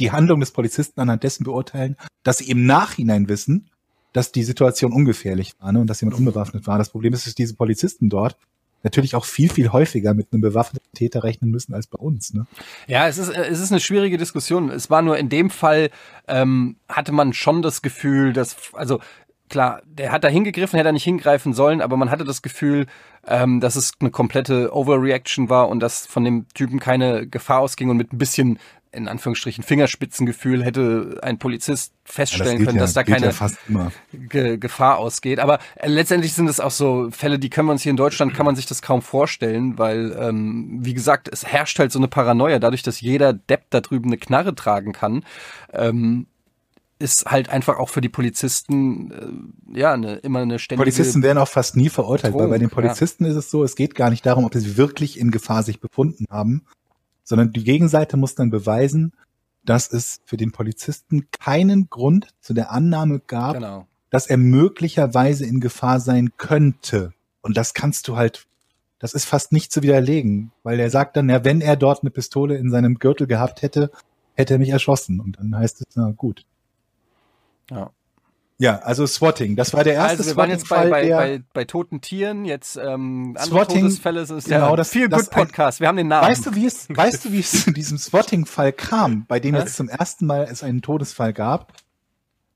[0.00, 3.70] die Handlung des Polizisten anhand dessen beurteilen, dass sie im Nachhinein wissen,
[4.12, 6.78] dass die Situation ungefährlich war ne, und dass jemand unbewaffnet war.
[6.78, 8.36] Das Problem ist, dass diese Polizisten dort
[8.82, 12.32] natürlich auch viel, viel häufiger mit einem bewaffneten Täter rechnen müssen als bei uns.
[12.32, 12.46] Ne?
[12.86, 14.70] Ja, es ist, es ist eine schwierige Diskussion.
[14.70, 15.90] Es war nur in dem Fall,
[16.26, 19.00] ähm, hatte man schon das Gefühl, dass, also
[19.48, 22.86] klar, der hat da hingegriffen, hätte er nicht hingreifen sollen, aber man hatte das Gefühl,
[23.26, 27.90] ähm, dass es eine komplette Overreaction war und dass von dem Typen keine Gefahr ausging
[27.90, 28.58] und mit ein bisschen
[28.90, 33.32] in Anführungsstrichen Fingerspitzengefühl hätte ein Polizist feststellen gilt können, ja- dass da keine
[33.68, 33.92] ja.
[34.12, 35.40] Ge Gefahr ausgeht.
[35.40, 38.34] Aber äh, letztendlich sind es auch so Fälle, die können wir uns hier in Deutschland,
[38.34, 42.08] kann man sich das kaum vorstellen, weil, ähm, wie gesagt, es herrscht halt so eine
[42.08, 45.24] Paranoia, dadurch, dass jeder Depp da drüben eine Knarre tragen kann.
[45.72, 46.26] Ähm,
[46.98, 51.38] ist halt einfach auch für die Polizisten äh, ja eine, immer eine ständige Polizisten werden
[51.38, 54.10] auch fast nie verurteilt, weil Drohung, bei den Polizisten ist es so, es geht gar
[54.10, 56.64] nicht darum, ob sie wirklich in Gefahr sich befunden haben,
[57.24, 59.12] sondern die Gegenseite muss dann beweisen,
[59.64, 63.86] dass es für den Polizisten keinen Grund zu der Annahme gab, genau.
[64.10, 67.12] dass er möglicherweise in Gefahr sein könnte.
[67.42, 68.46] Und das kannst du halt,
[68.98, 72.10] das ist fast nicht zu widerlegen, weil er sagt dann, ja, wenn er dort eine
[72.10, 73.90] Pistole in seinem Gürtel gehabt hätte,
[74.34, 75.20] hätte er mich erschossen.
[75.20, 76.44] Und dann heißt es, na gut.
[77.70, 77.90] Ja.
[78.60, 81.64] Ja, also Swatting, das war der erste Also wir waren jetzt bei, bei, bei, bei
[81.64, 85.78] toten Tieren, jetzt ähm, andere Swatting, Todesfälle, es ist genau, der das- das Good Podcast.
[85.78, 86.26] Wir haben den Namen.
[86.26, 89.60] Weißt du, wie es, weißt du, wie es zu diesem Swatting-Fall kam, bei dem Hä?
[89.60, 91.72] jetzt zum ersten Mal es einen Todesfall gab?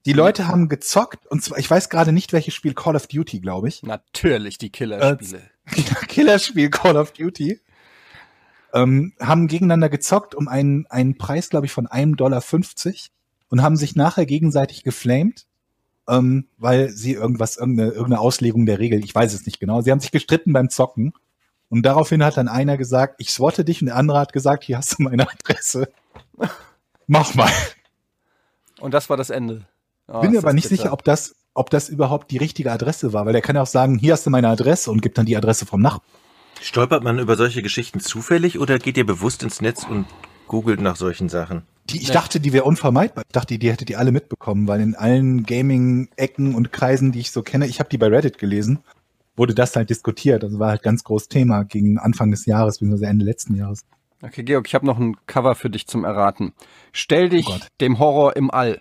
[0.05, 3.39] Die Leute haben gezockt, und zwar, ich weiß gerade nicht, welches Spiel, Call of Duty,
[3.39, 3.85] glaube ich.
[3.85, 5.43] Natürlich die Killerspiele.
[6.09, 7.61] Killerspiel Call of Duty.
[8.75, 13.13] Ähm, haben gegeneinander gezockt um einen, einen Preis, glaube ich, von einem Dollar fünfzig
[13.53, 15.45] und haben sich nachher gegenseitig geflamed,
[16.09, 19.83] ähm, weil sie irgendwas, irgendeine, irgendeine Auslegung der Regel, ich weiß es nicht genau.
[19.83, 21.13] Sie haben sich gestritten beim Zocken
[21.69, 24.79] und daraufhin hat dann einer gesagt, ich swatte dich und der andere hat gesagt, hier
[24.79, 25.93] hast du meine Adresse.
[27.07, 27.53] Mach mal.
[28.81, 29.67] Und das war das Ende.
[30.09, 30.85] Oh, Bin mir aber nicht bitter.
[30.85, 33.67] sicher, ob das, ob das überhaupt die richtige Adresse war, weil der kann ja auch
[33.67, 36.09] sagen, hier hast du meine Adresse und gibt dann die Adresse vom Nachbarn.
[36.63, 40.07] Stolpert man über solche Geschichten zufällig oder geht ihr bewusst ins Netz und
[40.49, 41.67] googelt nach solchen Sachen?
[41.91, 43.25] Die, ich dachte, die wäre unvermeidbar.
[43.27, 47.31] Ich dachte, die hättet ihr alle mitbekommen, weil in allen Gaming-Ecken und Kreisen, die ich
[47.33, 48.81] so kenne, ich habe die bei Reddit gelesen,
[49.37, 50.45] wurde das halt diskutiert.
[50.45, 53.85] Also war halt ganz großes Thema gegen Anfang des Jahres, beziehungsweise Ende letzten Jahres.
[54.23, 56.53] Okay, Georg, ich habe noch ein Cover für dich zum Erraten.
[56.93, 58.81] Stell dich Oh dem Horror im All.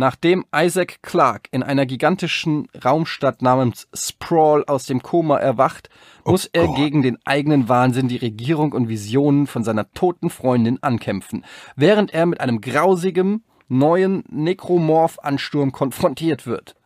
[0.00, 5.90] Nachdem Isaac Clarke in einer gigantischen Raumstadt namens Sprawl aus dem Koma erwacht,
[6.24, 6.76] muss er Gott.
[6.76, 11.44] gegen den eigenen Wahnsinn die Regierung und Visionen von seiner toten Freundin ankämpfen,
[11.76, 16.76] während er mit einem grausigen, neuen Nekromorph-Ansturm konfrontiert wird.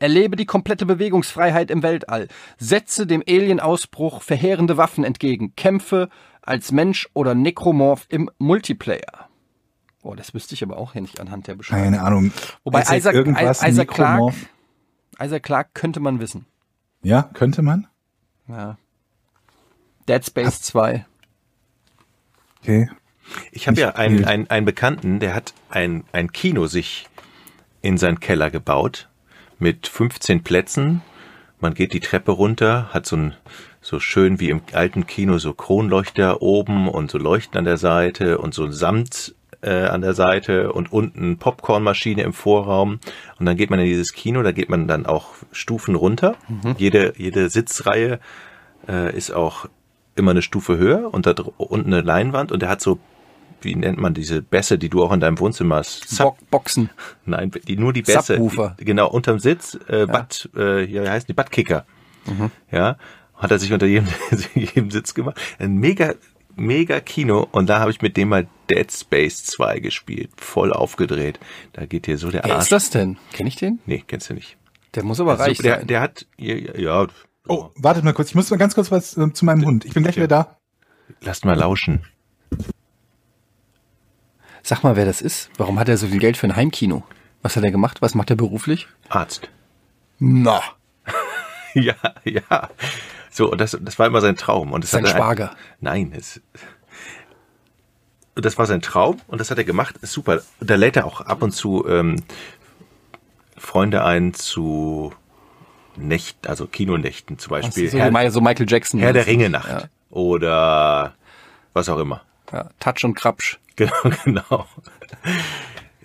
[0.00, 2.26] Erlebe die komplette Bewegungsfreiheit im Weltall.
[2.56, 5.54] Setze dem Alien-Ausbruch verheerende Waffen entgegen.
[5.54, 6.08] Kämpfe
[6.42, 9.27] als Mensch oder Nekromorph im Multiplayer.
[10.08, 11.84] Oh, das wüsste ich aber auch hier nicht anhand der Beschreibung.
[11.84, 12.32] Keine Ahnung.
[12.64, 14.46] Wobei Isaac, irgendwas Isaac, Clarke, Necromorph.
[15.22, 16.46] Isaac Clarke könnte man wissen.
[17.02, 17.88] Ja, könnte man.
[18.48, 18.78] Ja.
[20.08, 21.04] Dead Space 2.
[22.62, 22.88] Okay.
[23.52, 27.06] Ich habe ja einen, einen, einen Bekannten, der hat ein, ein Kino sich
[27.82, 29.10] in seinen Keller gebaut
[29.58, 31.02] mit 15 Plätzen.
[31.60, 33.34] Man geht die Treppe runter, hat so ein
[33.82, 38.38] so schön wie im alten Kino so Kronleuchter oben und so Leuchten an der Seite
[38.38, 43.00] und so ein Samt äh, an der Seite und unten Popcornmaschine im Vorraum
[43.38, 46.36] und dann geht man in dieses Kino, da geht man dann auch Stufen runter.
[46.76, 48.20] Jede jede Sitzreihe
[48.88, 49.66] äh, ist auch
[50.14, 52.98] immer eine Stufe höher und da unten eine Leinwand und der hat so
[53.60, 56.08] wie nennt man diese Bässe, die du auch in deinem Wohnzimmer hast?
[56.08, 56.90] Sub, Bo Boxen.
[57.24, 58.34] nein, die, nur die Bässe.
[58.34, 58.76] Subwoofer.
[58.78, 61.84] Die, genau, unterm Sitz, äh, Butt, äh, hier heißen die Buttkicker.
[62.70, 62.96] Ja,
[63.34, 64.08] hat er sich unter jedem,
[64.54, 65.40] jedem Sitz gemacht.
[65.58, 66.14] Ein mega,
[66.58, 70.30] mega Kino und da habe ich mit dem mal Dead Space 2 gespielt.
[70.36, 71.38] Voll aufgedreht.
[71.72, 72.64] Da geht dir so der Wer Arsch.
[72.64, 73.16] ist das denn?
[73.32, 73.78] Kenn ich den?
[73.86, 74.56] Nee, kennst du nicht.
[74.94, 75.86] Der muss aber reich Also, der, sein.
[75.86, 77.06] der hat, ja, ja,
[77.46, 78.28] Oh, wartet mal kurz.
[78.28, 79.84] Ich muss mal ganz kurz was äh, zu meinem Hund.
[79.86, 80.58] Ich bin gleich wieder da.
[81.22, 82.04] lasst mal lauschen.
[84.62, 85.50] Sag mal, wer das ist.
[85.56, 87.04] Warum hat er so viel Geld für ein Heimkino?
[87.42, 88.02] Was hat er gemacht?
[88.02, 88.86] Was macht er beruflich?
[89.08, 89.48] Arzt.
[90.18, 90.60] Na,
[91.74, 91.94] Ja,
[92.24, 92.70] ja.
[93.30, 94.72] So, und das, das war immer sein Traum.
[94.72, 95.50] Und das Sein hat er- Schwager.
[95.80, 96.40] Nein, es,
[98.34, 99.96] das war sein Traum und das hat er gemacht.
[100.02, 100.40] Super.
[100.60, 102.22] Da lädt er auch ab und zu ähm,
[103.56, 105.12] Freunde ein zu
[105.96, 107.90] Nächten, also Kinonächten zum Beispiel.
[107.90, 109.00] so, Herr, so Michael Jackson.
[109.00, 109.82] Herr der Ringe Nacht Ja.
[110.10, 111.14] oder
[111.72, 112.22] was auch immer.
[112.52, 113.58] Ja, Touch und Krapsch.
[113.76, 113.92] Genau,
[114.24, 114.66] genau.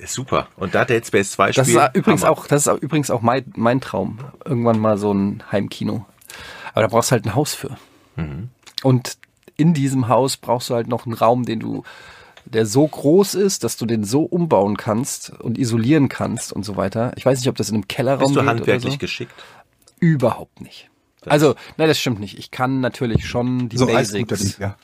[0.06, 0.48] Super.
[0.58, 1.84] Und da Dead Space 2 Das spielt.
[1.84, 2.32] ist übrigens Hammer.
[2.32, 4.20] auch, das ist übrigens auch mein, mein Traum.
[4.44, 6.06] Irgendwann mal so ein Heimkino.
[6.74, 7.78] Aber da brauchst du halt ein Haus für.
[8.16, 8.50] Mhm.
[8.84, 9.18] Und
[9.56, 11.84] in diesem Haus brauchst du halt noch einen Raum, den du,
[12.46, 16.76] der so groß ist, dass du den so umbauen kannst und isolieren kannst und so
[16.76, 17.14] weiter.
[17.16, 19.00] Ich weiß nicht, ob das in einem Kellerraum Bist du handwerklich so.
[19.00, 19.34] geschickt?
[20.00, 20.90] Überhaupt nicht.
[21.26, 22.38] Also, nein, das stimmt nicht.
[22.38, 24.58] Ich kann natürlich schon die So alles gut, Basics.
[24.58, 24.76] ja.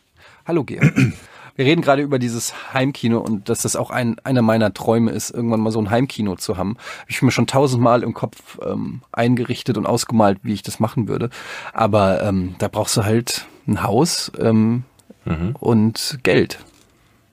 [0.48, 0.94] Hallo Georg.
[1.60, 5.30] Wir reden gerade über dieses Heimkino und dass das auch ein, einer meiner Träume ist,
[5.30, 6.78] irgendwann mal so ein Heimkino zu haben.
[7.02, 11.10] Hab ich mir schon tausendmal im Kopf ähm, eingerichtet und ausgemalt, wie ich das machen
[11.10, 11.30] würde.
[11.74, 14.84] Aber ähm, da brauchst du halt ein Haus ähm,
[15.26, 15.54] Mhm.
[15.60, 16.60] und Geld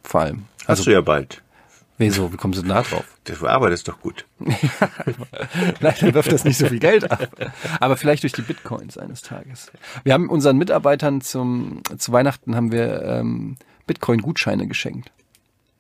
[0.02, 0.46] vor allem.
[0.62, 1.42] Hast Also- du ja bald.
[1.98, 2.32] Wieso?
[2.32, 3.04] Wie kommen Sie denn da drauf?
[3.26, 4.26] Du arbeitest doch gut.
[5.80, 7.28] Leider wirft das nicht so viel Geld ab.
[7.80, 9.70] Aber vielleicht durch die Bitcoins eines Tages.
[10.04, 15.10] Wir haben unseren Mitarbeitern zum, zu Weihnachten haben wir ähm, Bitcoin-Gutscheine geschenkt.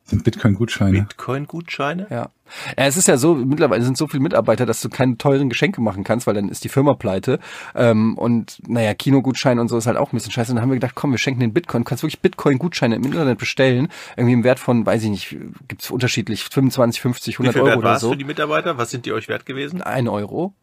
[0.08, 1.00] Sind Bitcoin-Gutscheine.
[1.00, 2.06] Bitcoin-Gutscheine?
[2.10, 2.16] Ja.
[2.16, 2.30] ja.
[2.76, 6.04] Es ist ja so, mittlerweile sind so viele Mitarbeiter, dass du keine teuren Geschenke machen
[6.04, 7.40] kannst, weil dann ist die Firma pleite.
[7.74, 10.52] Ähm, und naja, Kinogutschein und so ist halt auch ein bisschen scheiße.
[10.52, 11.82] Und dann haben wir gedacht, komm, wir schenken den Bitcoin.
[11.82, 13.88] Du kannst wirklich Bitcoin-Gutscheine im Internet bestellen.
[14.16, 17.70] Irgendwie im Wert von, weiß ich nicht, gibt's unterschiedlich, 25, 50, Wie 100 viel Euro
[17.70, 18.10] wert oder so.
[18.12, 18.78] für die Mitarbeiter?
[18.78, 19.82] Was sind die euch wert gewesen?
[19.82, 20.54] Ein Euro.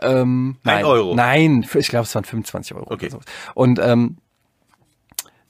[0.00, 1.14] Ähm, Ein nein, Euro?
[1.14, 2.90] Nein, ich glaube, es waren 25 Euro.
[2.90, 3.08] Okay.
[3.08, 3.20] Oder so.
[3.54, 4.16] Und ähm,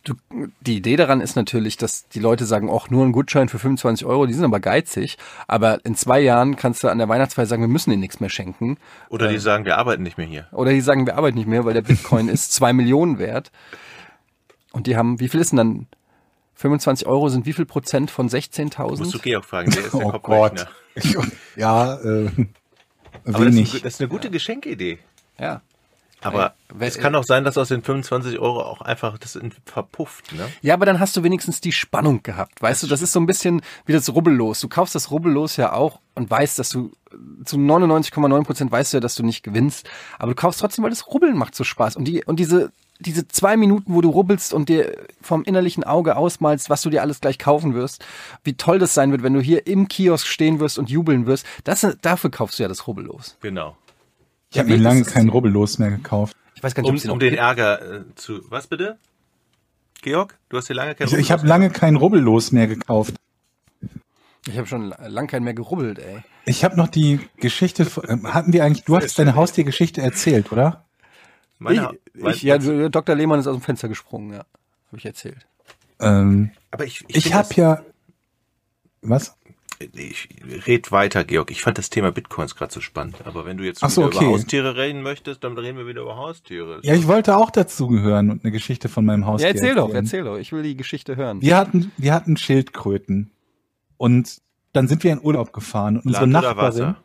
[0.09, 0.15] du,
[0.61, 4.07] die Idee daran ist natürlich, dass die Leute sagen, auch nur ein Gutschein für 25
[4.07, 5.19] Euro, die sind aber geizig.
[5.49, 8.31] Aber in zwei Jahren kannst du an der Weihnachtsfeier sagen, wir müssen ihnen nichts mehr
[8.31, 8.79] schenken.
[9.11, 10.47] Oder die sagen, wir arbeiten nicht mehr hier.
[10.53, 13.51] Oder die sagen, wir arbeiten nicht mehr, weil der Bitcoin ist zwei Millionen wert.
[14.73, 15.87] Und die haben, wie viel ist denn dann?
[16.59, 19.23] 25 Euro sind wie viel Prozent von Musst du 16.000?
[19.23, 20.69] Georg fragen, der ist der Oh Kopfrechner.
[21.13, 21.27] Gott.
[21.55, 22.31] ja, äh,
[23.25, 23.75] Aber das ist, wenig.
[23.75, 24.99] ein- das ist eine gute Geschenkidee.
[25.39, 25.61] Ja.
[26.27, 30.33] Aber Wer- es kann auch sein, dass aus den 25 Euro auch einfach das verpufft,
[30.33, 30.47] ne?
[30.63, 32.61] Ja, aber dann hast du wenigstens die Spannung gehabt.
[32.61, 34.61] Weißt du, das ist so ein bisschen wie das Rubbellos.
[34.61, 36.93] Du kaufst das Rubbellos ja auch und weißt, dass du
[37.45, 39.89] zu 99,9 Prozent weißt du ja, dass du nicht gewinnst.
[40.19, 41.97] Aber du kaufst trotzdem, weil das Rubbeln macht so Spaß.
[41.97, 46.17] Und die, und diese, diese zwei Minuten, wo du rubbelst und dir vom innerlichen Auge
[46.17, 48.05] ausmalst, was du dir alles gleich kaufen wirst,
[48.45, 51.47] wie toll das sein wird, wenn du hier im Kiosk stehen wirst und jubeln wirst,
[51.65, 53.37] das, dafür kaufst du ja das Rubbellos.
[53.41, 53.77] Genau.
[54.51, 56.37] Ich habe mir lange ist es- kein Rubbellos mehr gekauft.
[56.55, 57.35] Ich weiß gar nicht, Um, ob sie um den.
[57.35, 58.41] Ärger äh, zu.
[58.51, 58.99] Was bitte?
[60.03, 63.15] Georg, du hast dir lange kein Ich, ich habe lange kein Rubbellos mehr gekauft.
[64.47, 66.23] Ich habe schon lang keinen mehr gerubbelt, ey.
[66.45, 70.85] Ich habe noch die Geschichte, von- hatten wir eigentlich, du hattest deine Haustiergeschichte erzählt, oder?
[71.59, 73.15] Meine, ich, mein, ich, ja, Dr.
[73.17, 74.39] Lehmann ist aus dem Fenster gesprungen, ja.
[74.89, 75.47] Habe ich erzählt.
[75.99, 77.83] Ähm, aber ich, ich, ich habe ja,
[79.03, 79.35] was?
[79.79, 80.29] Ich
[80.67, 81.51] red weiter, Georg.
[81.51, 83.17] Ich fand das Thema Bitcoins gerade so spannend.
[83.25, 84.19] Aber wenn du jetzt so, okay.
[84.19, 86.81] über Haustiere reden möchtest, dann reden wir wieder über Haustiere.
[86.83, 90.25] Ja, ich wollte auch dazugehören und eine Geschichte von meinem Ja, Haustier erzähl doch, erzähl
[90.25, 90.37] doch.
[90.37, 91.43] Ich will die Geschichte hören.
[91.43, 93.31] Wir hatten, wir hatten Schildkröten
[93.97, 94.41] und
[94.73, 96.97] dann sind wir in Urlaub gefahren und unsere Land Nachbarin,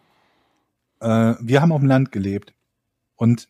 [1.00, 2.54] äh, wir haben auf dem Land gelebt
[3.16, 3.50] und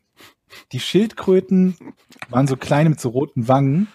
[0.71, 1.75] die Schildkröten
[2.29, 3.87] waren so kleine mit so roten Wangen.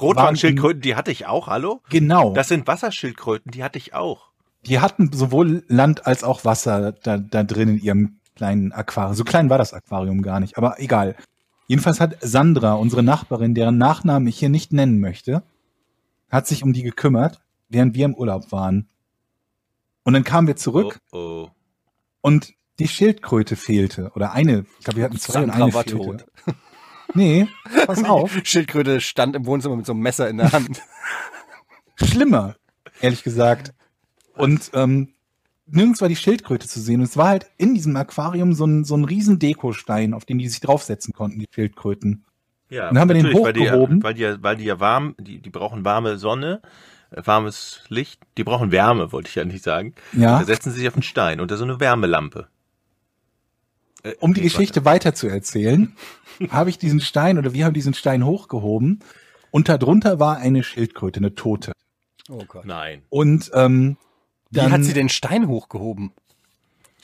[0.00, 1.80] Rotwangschildkröten, die hatte ich auch, hallo?
[1.88, 2.32] Genau.
[2.34, 4.30] Das sind Wasserschildkröten, die hatte ich auch.
[4.66, 9.14] Die hatten sowohl Land als auch Wasser da, da drin in ihrem kleinen Aquarium.
[9.14, 11.16] So klein war das Aquarium gar nicht, aber egal.
[11.68, 15.42] Jedenfalls hat Sandra, unsere Nachbarin, deren Nachnamen ich hier nicht nennen möchte,
[16.30, 18.88] hat sich um die gekümmert, während wir im Urlaub waren.
[20.04, 21.50] Und dann kamen wir zurück Oh, oh.
[22.20, 24.12] und die Schildkröte fehlte.
[24.14, 25.98] Oder eine, ich glaube, wir hatten zwei und Sandra eine war fehlte.
[25.98, 26.26] tot.
[27.14, 27.48] Nee,
[27.86, 28.38] pass auf.
[28.44, 30.82] Schildkröte stand im Wohnzimmer mit so einem Messer in der Hand.
[31.96, 32.56] schlimmer,
[33.00, 33.72] ehrlich gesagt.
[34.36, 35.08] Und ähm,
[35.66, 37.00] nirgends war die Schildkröte zu sehen.
[37.00, 40.38] Und es war halt in diesem Aquarium so ein, so ein riesen Dekostein, auf den
[40.38, 42.24] die sich draufsetzen konnten, die Schildkröten.
[42.68, 44.02] Ja, Dann haben wir den natürlich, weil die, hochgehoben.
[44.02, 46.60] weil die, ja- weil die ja warm, die, die brauchen warme Sonne,
[47.10, 48.20] äh, warmes Licht.
[48.36, 49.94] Die brauchen Wärme, wollte ich ja nicht sagen.
[50.12, 50.40] Ja.
[50.40, 52.48] Da setzen sie sich auf einen Stein unter so eine Wärmelampe.
[54.02, 55.94] Äh, Um die okay, Geschichte weiter zu erzählen,
[56.50, 59.00] habe ich diesen Stein oder wir haben diesen Stein hochgehoben.
[59.52, 61.72] Und darunter war eine Schildkröte, eine tote.
[62.28, 62.64] Oh Gott.
[62.66, 63.02] Nein.
[63.08, 63.96] Und ähm,
[64.50, 66.12] Wie dann hat sie den Stein hochgehoben?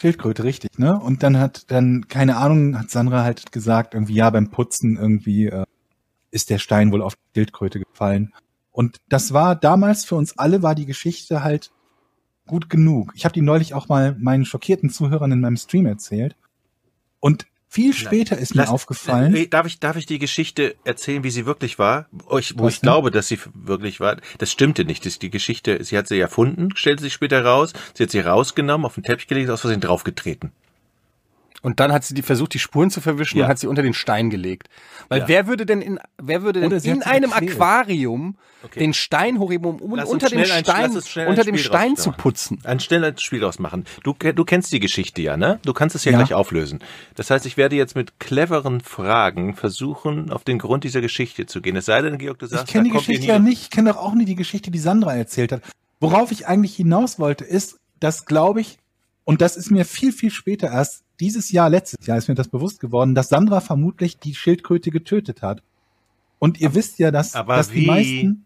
[0.00, 0.98] Schildkröte, richtig, ne?
[0.98, 5.46] Und dann hat dann, keine Ahnung, hat Sandra halt gesagt, irgendwie, ja, beim Putzen irgendwie
[5.46, 5.64] äh,
[6.30, 8.32] ist der Stein wohl auf die Schildkröte gefallen.
[8.72, 11.70] Und das war damals für uns alle, war die Geschichte halt
[12.46, 13.12] gut genug.
[13.14, 16.36] Ich habe die neulich auch mal meinen schockierten Zuhörern in meinem Stream erzählt.
[17.20, 21.24] Und viel später ist mir Lass- aufgefallen, Äh, Darf ich, darf ich die Geschichte erzählen,
[21.24, 22.06] wie sie wirklich war?
[22.12, 22.86] Wo ich, wo Was ich denn?
[22.88, 24.18] glaube, dass sie wirklich war.
[24.38, 25.04] Das stimmte nicht.
[25.06, 27.72] Das ist die Geschichte, sie hat sie erfunden, stellte sich später raus.
[27.94, 30.52] Sie hat sie rausgenommen, auf den Teppich gelegt, aus Versehen draufgetreten.
[31.62, 33.44] Und dann hat sie die versucht, die Spuren zu verwischen Ja.
[33.44, 34.68] und hat sie unter den Stein gelegt.
[35.08, 35.28] Weil Ja.
[35.28, 37.32] wer würde denn in, wer würde denn in einem.
[37.32, 38.78] Aquarium Okay.
[38.78, 42.60] den Stein hochheben, um, unter dem Stein, ein unter dem Stein zu putzen?
[42.64, 43.84] Ein schnelles Spiel draus machen.
[44.04, 45.58] Du, du kennst die Geschichte ja, ne?
[45.64, 46.18] Du kannst es ja, Ja.
[46.18, 46.78] gleich auflösen.
[47.16, 51.60] Das heißt, ich werde jetzt mit cleveren Fragen versuchen, auf den Grund dieser Geschichte zu
[51.60, 51.74] gehen.
[51.76, 53.96] Es sei denn, Georg, du ich sagst, kenne die Geschichte ja nicht, ich kenne doch
[53.98, 55.62] auch nie die Geschichte, die Sandra erzählt hat.
[55.98, 58.78] Worauf ich eigentlich hinaus wollte, ist, dass glaube ich,
[59.24, 62.48] und das ist mir viel, viel später erst, dieses Jahr, letztes Jahr ist mir das
[62.48, 65.62] bewusst geworden, dass Sandra vermutlich die Schildkröte getötet hat.
[66.38, 67.80] Und ihr wisst ja, dass, aber dass wie?
[67.80, 68.44] die meisten,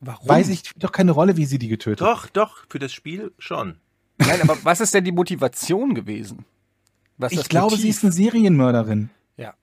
[0.00, 0.28] Warum?
[0.28, 2.08] weiß ich, spielt doch keine Rolle, wie sie die getötet hat.
[2.08, 3.76] Doch, doch, für das Spiel schon.
[4.18, 6.44] Nein, aber was ist denn die Motivation gewesen?
[7.16, 7.82] Was Ich glaube, Motiv?
[7.82, 9.10] sie ist eine Serienmörderin.
[9.36, 9.54] Ja.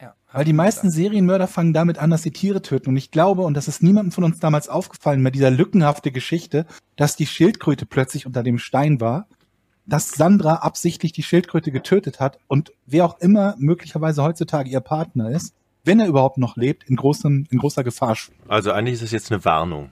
[0.00, 2.88] Ja, Weil die meisten Serienmörder fangen damit an, dass sie Tiere töten.
[2.90, 6.64] Und ich glaube, und das ist niemandem von uns damals aufgefallen, bei dieser lückenhafte Geschichte,
[6.96, 9.26] dass die Schildkröte plötzlich unter dem Stein war,
[9.86, 15.30] dass Sandra absichtlich die Schildkröte getötet hat und wer auch immer möglicherweise heutzutage ihr Partner
[15.30, 18.38] ist, wenn er überhaupt noch lebt, in, großem, in großer Gefahr schwebt.
[18.48, 19.90] Also eigentlich ist es jetzt eine Warnung.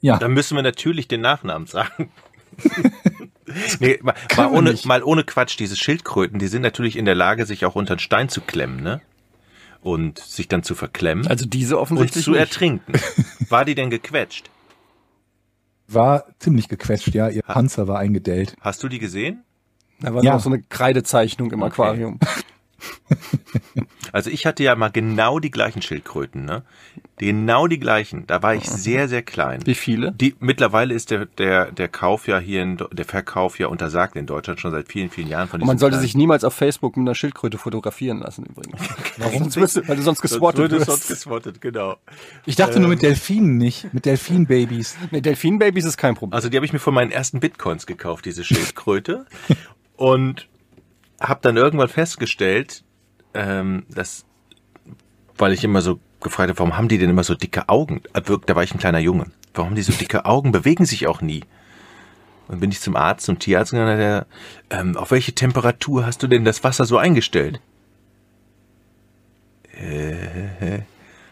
[0.00, 2.10] Ja, Dann müssen wir natürlich den Nachnamen sagen.
[3.80, 4.86] nee, mal, mal, ohne, nicht.
[4.86, 8.00] mal ohne Quatsch, diese Schildkröten, die sind natürlich in der Lage, sich auch unter den
[8.00, 9.00] Stein zu klemmen, ne?
[9.82, 12.40] Und sich dann zu verklemmen Also diese und offensichtlich zu nicht.
[12.40, 12.92] ertrinken.
[13.48, 14.50] War die denn gequetscht?
[15.88, 17.28] War ziemlich gequetscht, ja.
[17.28, 18.54] Ihr Panzer war eingedellt.
[18.60, 19.42] Hast du die gesehen?
[20.00, 20.34] Da war Ja.
[20.34, 21.72] noch so eine Kreidezeichnung im Okay.
[21.72, 22.18] Aquarium.
[24.12, 26.62] Also ich hatte ja mal genau die gleichen Schildkröten, ne?
[27.18, 28.26] Genau die gleichen.
[28.26, 29.60] Da war ich sehr, sehr klein.
[29.66, 30.12] Wie viele?
[30.12, 34.26] Die, mittlerweile ist der, der, der Kauf ja hier, in, der Verkauf ja untersagt in
[34.26, 36.96] Deutschland schon seit vielen, vielen Jahren von Und man sollte kleinen- sich niemals auf Facebook
[36.96, 38.80] mit einer Schildkröte fotografieren lassen übrigens.
[39.18, 39.38] Warum?
[39.42, 40.86] Sonst wirst du, weil du sonst es wirst.
[40.86, 41.96] sonst gespottet, genau.
[42.46, 44.96] Ich dachte nur mit Delfinen nicht, mit Delfinbabys.
[45.10, 46.34] Nee, Delfinbabys ist kein Problem.
[46.34, 49.26] Also die habe ich mir von meinen ersten Bitcoins gekauft, diese Schildkröte.
[49.96, 50.48] und
[51.20, 52.84] habe dann irgendwann festgestellt,
[53.34, 54.24] ähm, dass,
[55.36, 58.02] weil ich immer so gefragt habe, warum haben die denn immer so dicke Augen?
[58.12, 59.26] Äh, Da war ich ein kleiner Junge.
[59.54, 60.52] Warum haben die so dicke Augen?
[60.52, 61.44] Bewegen sich auch nie.
[62.48, 64.26] Und bin ich zum Arzt, zum Tierarzt gegangen, hat er,
[64.70, 67.60] ähm, auf welche Temperatur hast du denn das Wasser so eingestellt?
[69.72, 70.80] Äh,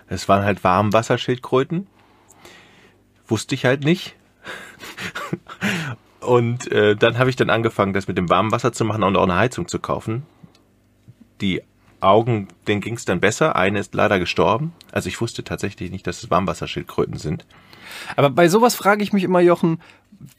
[0.09, 1.87] das waren halt Warmwasserschildkröten.
[3.27, 4.17] Wusste ich halt nicht.
[6.25, 9.17] Und äh, dann habe ich dann angefangen, das mit dem warmen Wasser zu machen und
[9.17, 10.25] auch eine Heizung zu kaufen.
[11.41, 11.63] Die
[12.01, 13.57] Augen, denen ging es dann besser.
[13.57, 14.73] Eine ist leider gestorben.
[14.93, 17.47] Also ich wusste tatsächlich nicht, dass es Warmwasserschildkröten sind.
[18.17, 19.81] Aber bei sowas frage ich mich immer, Jochen,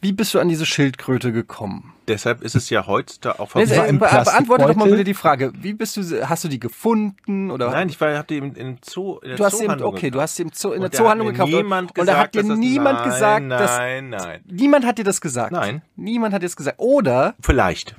[0.01, 1.93] wie bist du an diese Schildkröte gekommen?
[2.07, 5.13] Deshalb ist es ja heute auch Nee, war äh, be- beantworte doch mal bitte die
[5.15, 5.51] Frage.
[5.59, 7.71] Wie bist du, hast du die gefunden oder?
[7.71, 10.11] Nein, ich war, hab die im, im Zoo, in der du hast eben, Zoohandlung okay,
[10.11, 11.51] du hast sie im Zoo, in der Und da hat Zoohandlung gekauft.
[11.51, 14.41] Niemand und da hat dir das- niemand nein, gesagt, dass, Nein, nein.
[14.45, 15.51] niemand hat dir das gesagt.
[15.51, 15.81] Nein.
[15.95, 16.79] Niemand hat dir das gesagt.
[16.79, 17.95] Oder, Vielleicht.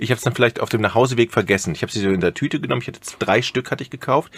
[0.00, 1.72] Ich habe es dann vielleicht auf dem Nachhauseweg vergessen.
[1.74, 2.82] Ich habe sie so in der Tüte genommen.
[2.82, 4.32] Ich hatte drei Stück hatte ich gekauft.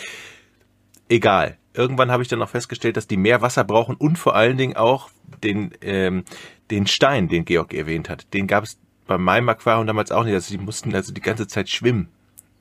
[1.10, 1.58] Egal.
[1.74, 4.76] Irgendwann habe ich dann auch festgestellt, dass die mehr Wasser brauchen und vor allen Dingen
[4.76, 5.10] auch
[5.44, 6.24] den ähm,
[6.70, 8.32] den Stein, den Georg erwähnt hat.
[8.32, 10.34] Den gab es bei meinem Aquarium damals auch nicht.
[10.34, 12.08] Also die mussten also die ganze Zeit schwimmen.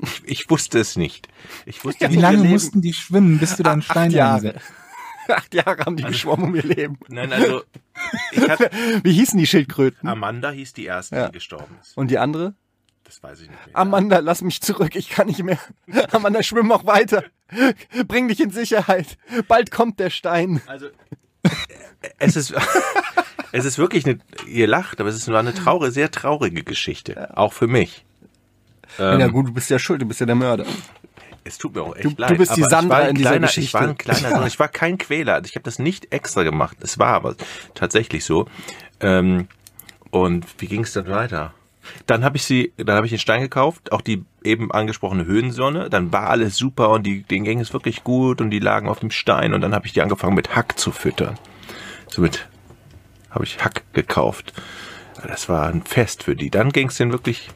[0.02, 1.28] Ich, ich wusste es nicht.
[1.66, 4.56] Ich wusste Wie nicht, lange mussten die schwimmen, bis du deinen Stein acht Jahre.
[5.30, 6.98] acht Jahre haben die geschwommen um ihr Leben.
[7.08, 7.62] Nein, also
[8.32, 8.70] ich hatte,
[9.04, 10.08] Wie hießen die Schildkröten?
[10.10, 11.28] Amanda hieß die erste, Ja.
[11.28, 11.96] die gestorben ist.
[11.98, 12.56] Und die andere?
[13.10, 13.76] Das weiß ich nicht mehr.
[13.76, 15.58] Amanda, lass mich zurück, ich kann nicht mehr.
[16.12, 17.24] Amanda, schwimm auch weiter.
[18.08, 19.18] Bring dich in Sicherheit.
[19.48, 20.62] Bald kommt der Stein.
[20.68, 20.90] Also
[22.20, 22.54] es ist
[23.52, 27.36] es ist wirklich eine ihr lacht, aber es ist war eine traurige, sehr traurige Geschichte,
[27.36, 28.06] auch für mich.
[29.00, 30.66] Ähm, ja gut, du bist ja schuld, du bist ja der Mörder.
[31.44, 32.38] Es tut mir auch echt Du- du leid.
[32.38, 33.74] bist die ich Sandra in dieser kleiner, Ich Geschichte.
[33.80, 35.34] war ein kleiner Sohn, ich war kein Quäler.
[35.36, 36.78] Also Ich habe das nicht extra gemacht.
[36.82, 37.36] Es war aber
[37.74, 38.46] tatsächlich so.
[39.00, 39.48] Ähm,
[40.12, 41.56] und wie ging es dann weiter?
[42.06, 45.90] Dann habe ich sie, dann habe ich den Stein gekauft, auch die eben angesprochene Höhensonne.
[45.90, 49.00] Dann war alles super und die, denen ging es wirklich gut und die lagen auf
[49.00, 51.38] dem Stein und dann habe ich die angefangen mit Hack zu füttern.
[52.08, 52.48] Somit
[53.30, 54.54] habe ich Hack gekauft.
[55.28, 56.50] Das war ein Fest für die.
[56.50, 57.50] Dann ging es denen wirklich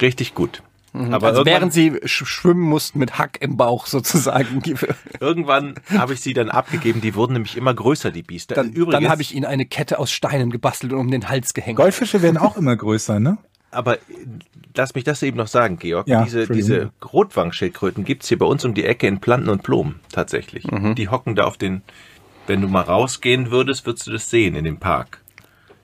[0.00, 0.62] richtig gut.
[0.92, 4.62] Aber also während sie sch schwimmen mussten mit Hack im Bauch sozusagen.
[5.20, 7.00] Irgendwann habe ich sie dann abgegeben.
[7.00, 8.54] Die wurden nämlich immer größer, die Biester.
[8.56, 11.54] Dann, Übrigens, dann habe ich ihnen eine Kette aus Steinen gebastelt und um den Hals
[11.54, 11.76] gehängt.
[11.76, 13.38] Goldfische werden auch immer größer, ne?
[13.70, 14.00] aber äh,
[14.76, 16.08] lass mich das eben noch sagen, Georg.
[16.08, 20.00] Ja, diese diese Rotwangschildkröten gibt's hier bei uns um die Ecke in Planten und Blumen
[20.12, 20.70] tatsächlich.
[20.70, 20.94] Mhm.
[20.94, 21.82] Die hocken da auf den.
[22.46, 25.20] Wenn du mal rausgehen würdest, würdest du das sehen in dem Park.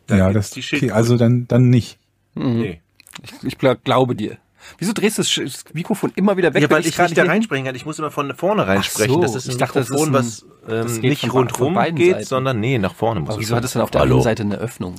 [0.09, 0.97] Da ja, das die okay, Schildkröten.
[0.97, 1.99] also dann dann nicht.
[2.35, 2.81] Nee.
[3.23, 4.39] Ich, ich gla- glaube dir.
[4.79, 6.63] Wieso drehst du das das Mikrofon immer wieder weg?
[6.63, 7.75] Ja, weil ich gerade nicht da reinsprechen kann.
[7.75, 9.15] Ich muss immer von vorne reinsprechen.
[9.15, 11.75] so, das ist ein ich dachte, das Mikrofon, ist ein- was das ähm, geht nicht
[11.75, 12.25] beiden geht, Seiten.
[12.27, 14.17] sondern nee, nach vorne muss Aber es wieso hat es dann auf der Hallo.
[14.17, 14.97] einen Seite eine Öffnung?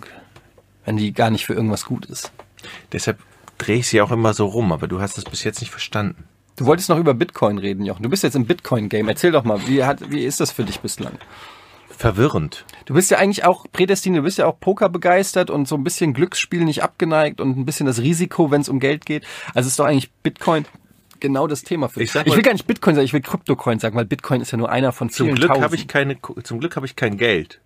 [0.85, 2.31] Wenn die gar nicht für irgendwas gut ist.
[2.93, 3.19] Deshalb
[3.57, 6.23] drehe ich sie auch immer so rum, aber du hast es bis jetzt nicht verstanden.
[6.55, 8.03] Du wolltest noch über Bitcoin reden, Jochen.
[8.03, 9.07] Du bist jetzt im Bitcoin-Game.
[9.07, 11.13] Erzähl doch mal, wie, hat, wie ist das für dich bislang?
[11.97, 12.65] Verwirrend.
[12.85, 15.83] Du bist ja eigentlich auch prädestiniert, du bist ja auch Poker begeistert und so ein
[15.83, 19.25] bisschen Glücksspiel nicht abgeneigt und ein bisschen das Risiko, wenn es um Geld geht.
[19.53, 20.65] Also ist doch eigentlich Bitcoin
[21.19, 22.13] genau das Thema für dich.
[22.13, 24.57] Ich Ich will gar nicht Bitcoin sagen, ich will Kryptocoin sagen, weil Bitcoin ist ja
[24.57, 25.63] nur einer von Zum vielen Glück tausend.
[25.63, 27.59] habe ich keine, zum Glück habe ich kein Geld.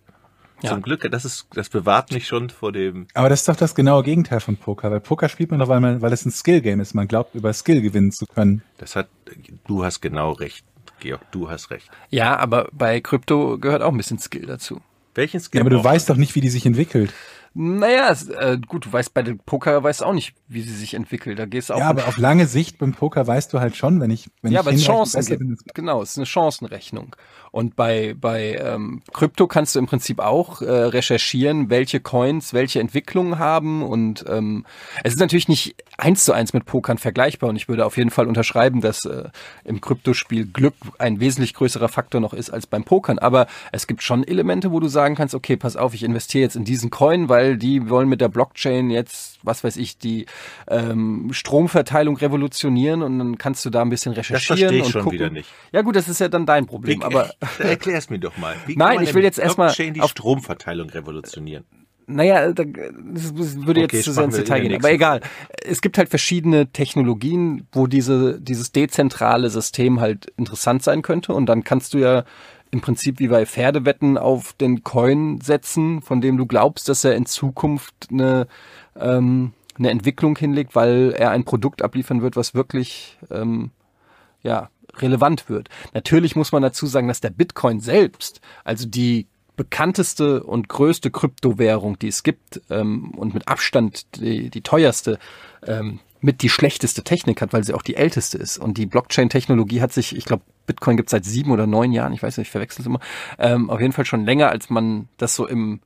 [0.62, 0.70] Ja.
[0.70, 3.08] Zum Glück, das ist, das bewahrt mich schon vor dem.
[3.14, 5.80] Aber das ist doch das genaue Gegenteil von Poker, weil Poker spielt man doch, weil
[5.80, 6.94] man, weil es ein Skill-Game ist.
[6.94, 8.62] Man glaubt, über Skill gewinnen zu können.
[8.78, 9.08] Das hat,
[9.66, 10.64] du hast genau recht,
[11.02, 11.90] Georg, du hast recht.
[12.10, 14.80] Ja, aber bei Krypto gehört auch ein bisschen Skill dazu.
[15.14, 15.58] Welchen Skill?
[15.58, 17.12] Ja, aber du weißt doch nicht, wie die sich entwickelt.
[17.54, 21.38] Naja, äh, gut, du weißt bei dem Poker weißt auch nicht, wie sie sich entwickelt.
[21.38, 21.78] Da gehst du auch.
[21.78, 24.60] Ja, aber auf lange Sicht beim Poker weißt du halt schon, wenn ich, wenn ja,
[24.60, 25.38] ich aber Chancen gibt.
[25.38, 27.14] bin, Genau, es ist eine Chancenrechnung.
[27.50, 32.80] Und bei, bei ähm, Krypto kannst du im Prinzip auch äh, recherchieren, welche Coins welche
[32.80, 33.82] Entwicklungen haben.
[33.82, 34.64] Und ähm,
[35.04, 37.50] es ist natürlich nicht eins zu eins mit Pokern vergleichbar.
[37.50, 39.24] Und ich würde auf jeden Fall unterschreiben, dass äh,
[39.64, 43.18] im Kryptospiel Glück ein wesentlich größerer Faktor noch ist als beim Pokern.
[43.18, 46.56] Aber es gibt schon Elemente, wo du sagen kannst, okay, pass auf, ich investiere jetzt
[46.56, 50.26] in diesen Coin, weil die wollen mit der Blockchain jetzt, was weiß ich, die
[50.68, 55.02] ähm, Stromverteilung revolutionieren und dann kannst du da ein bisschen recherchieren verstehe ich und schon
[55.02, 55.18] gucken.
[55.18, 55.48] wieder nicht.
[55.72, 58.54] Ja gut, das ist ja dann dein Problem, aber erklär es mir doch mal.
[58.66, 61.64] Wie Nein, kann ich will jetzt erstmal Blockchain die auf- Stromverteilung revolutionieren.
[62.06, 64.78] naja, da- das das würde jetzt Okay, zu sehr ins Detail in gehen.
[64.80, 65.20] Aber egal.
[65.64, 71.32] Es gibt halt verschiedene Technologien, wo diese, dieses dezentrale System halt interessant sein könnte.
[71.32, 72.24] Und dann kannst du ja
[72.72, 77.14] im Prinzip wie bei Pferdewetten auf den Coin setzen, von dem du glaubst, dass er
[77.14, 78.48] in Zukunft eine,
[78.96, 83.70] ähm, eine Entwicklung hinlegt, weil er ein Produkt abliefern wird, was wirklich ähm,
[84.42, 85.68] ja, relevant wird.
[85.92, 91.98] Natürlich muss man dazu sagen, dass der Bitcoin selbst, also die bekannteste und größte Kryptowährung,
[91.98, 95.18] die es gibt ähm, und mit Abstand die, die teuerste,
[95.66, 98.56] ähm, mit die schlechteste Technik hat, weil sie auch die älteste ist.
[98.56, 102.12] Und die Blockchain-Technologie hat sich, ich glaube, Bitcoin gibt es seit sieben oder neun Jahren,
[102.12, 103.00] ich weiß nicht, ich verwechsel es immer,
[103.38, 105.80] ähm, auf jeden Fall schon länger, als man das so im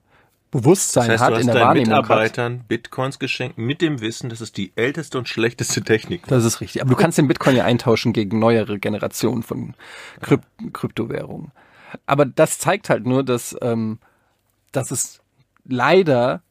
[0.51, 2.03] Bewusstsein Das heißt, hat, in der Wahrnehmung hat.
[2.03, 6.30] Mitarbeitern Bitcoins geschenkt mit dem Wissen, dass es die älteste und schlechteste Technik ist.
[6.30, 6.82] Das ist richtig.
[6.82, 9.74] Aber du kannst den Bitcoin ja eintauschen gegen neuere Generationen von
[10.20, 11.51] Kryp Kryptowährungen.
[12.05, 13.99] Aber das zeigt halt nur, dass, ähm,
[14.70, 15.20] dass es
[15.64, 16.43] leider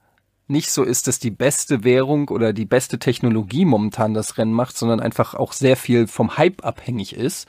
[0.47, 4.77] nicht so ist, dass die beste Währung oder die beste Technologie momentan das Rennen macht,
[4.77, 7.47] sondern einfach auch sehr viel vom Hype abhängig ist.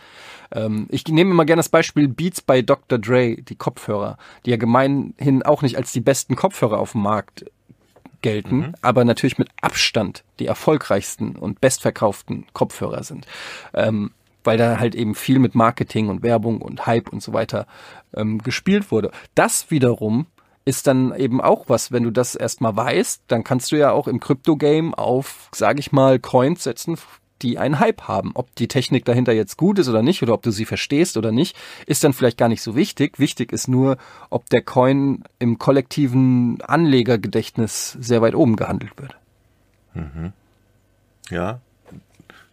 [0.53, 2.99] Ähm, ich nehme immer gerne das Beispiel Beats bei Dr.
[2.99, 7.44] Dre, die Kopfhörer, die ja gemeinhin auch nicht als die besten Kopfhörer auf dem Markt
[8.22, 13.26] gelten, aber natürlich mit Abstand die erfolgreichsten und bestverkauften Kopfhörer sind.
[13.74, 14.11] Ähm,
[14.42, 17.66] weil da halt eben viel mit Marketing und Werbung und Hype und so weiter
[18.14, 19.11] ähm, gespielt wurde.
[19.34, 20.26] Das wiederum
[20.66, 24.08] ist dann eben auch was, wenn du das erstmal weißt, dann kannst du ja auch
[24.08, 26.98] im Krypto-Game auf, sage ich mal, Coins setzen,
[27.42, 28.32] die einen Hype haben.
[28.34, 31.30] Ob die Technik dahinter jetzt gut ist oder nicht, oder ob du sie verstehst oder
[31.30, 31.56] nicht,
[31.86, 33.18] ist dann vielleicht gar nicht so wichtig.
[33.20, 33.96] Wichtig ist nur,
[34.28, 39.16] ob der Coin im kollektiven Anlegergedächtnis sehr weit oben gehandelt wird.
[41.30, 41.60] Ja.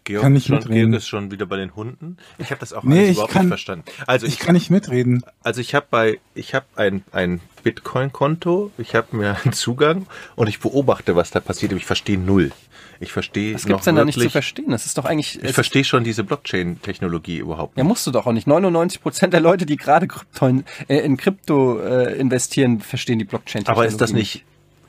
[0.04, 0.91] Georg, Kann nicht schon, mitreden.
[0.91, 2.18] Georg ist schon wieder bei den Hunden.
[2.38, 3.86] Ich habe das auch Nee, überhaupt kann- nicht verstanden.
[4.06, 5.24] Also Ich ich, kann nicht mitreden.
[5.43, 10.47] also ich habe bei, ich habe ein, ein Bitcoin-Konto, ich habe mir einen Zugang und
[10.47, 12.51] ich beobachte, was da passiert, aber ich verstehe null.
[12.99, 14.70] Ich verstehe Was gibt's denn da nicht zu wirklich- verstehen?
[14.72, 15.41] Das ist doch eigentlich.
[15.43, 18.47] Ich verstehe schon diese Blockchain-Technologie überhaupt Ja, musst du doch auch nicht.
[18.47, 23.68] 99 Prozent der Leute, die gerade Krypto, äh, in Krypto äh, investieren, verstehen die blockchain
[23.68, 24.45] Aber ist das nicht,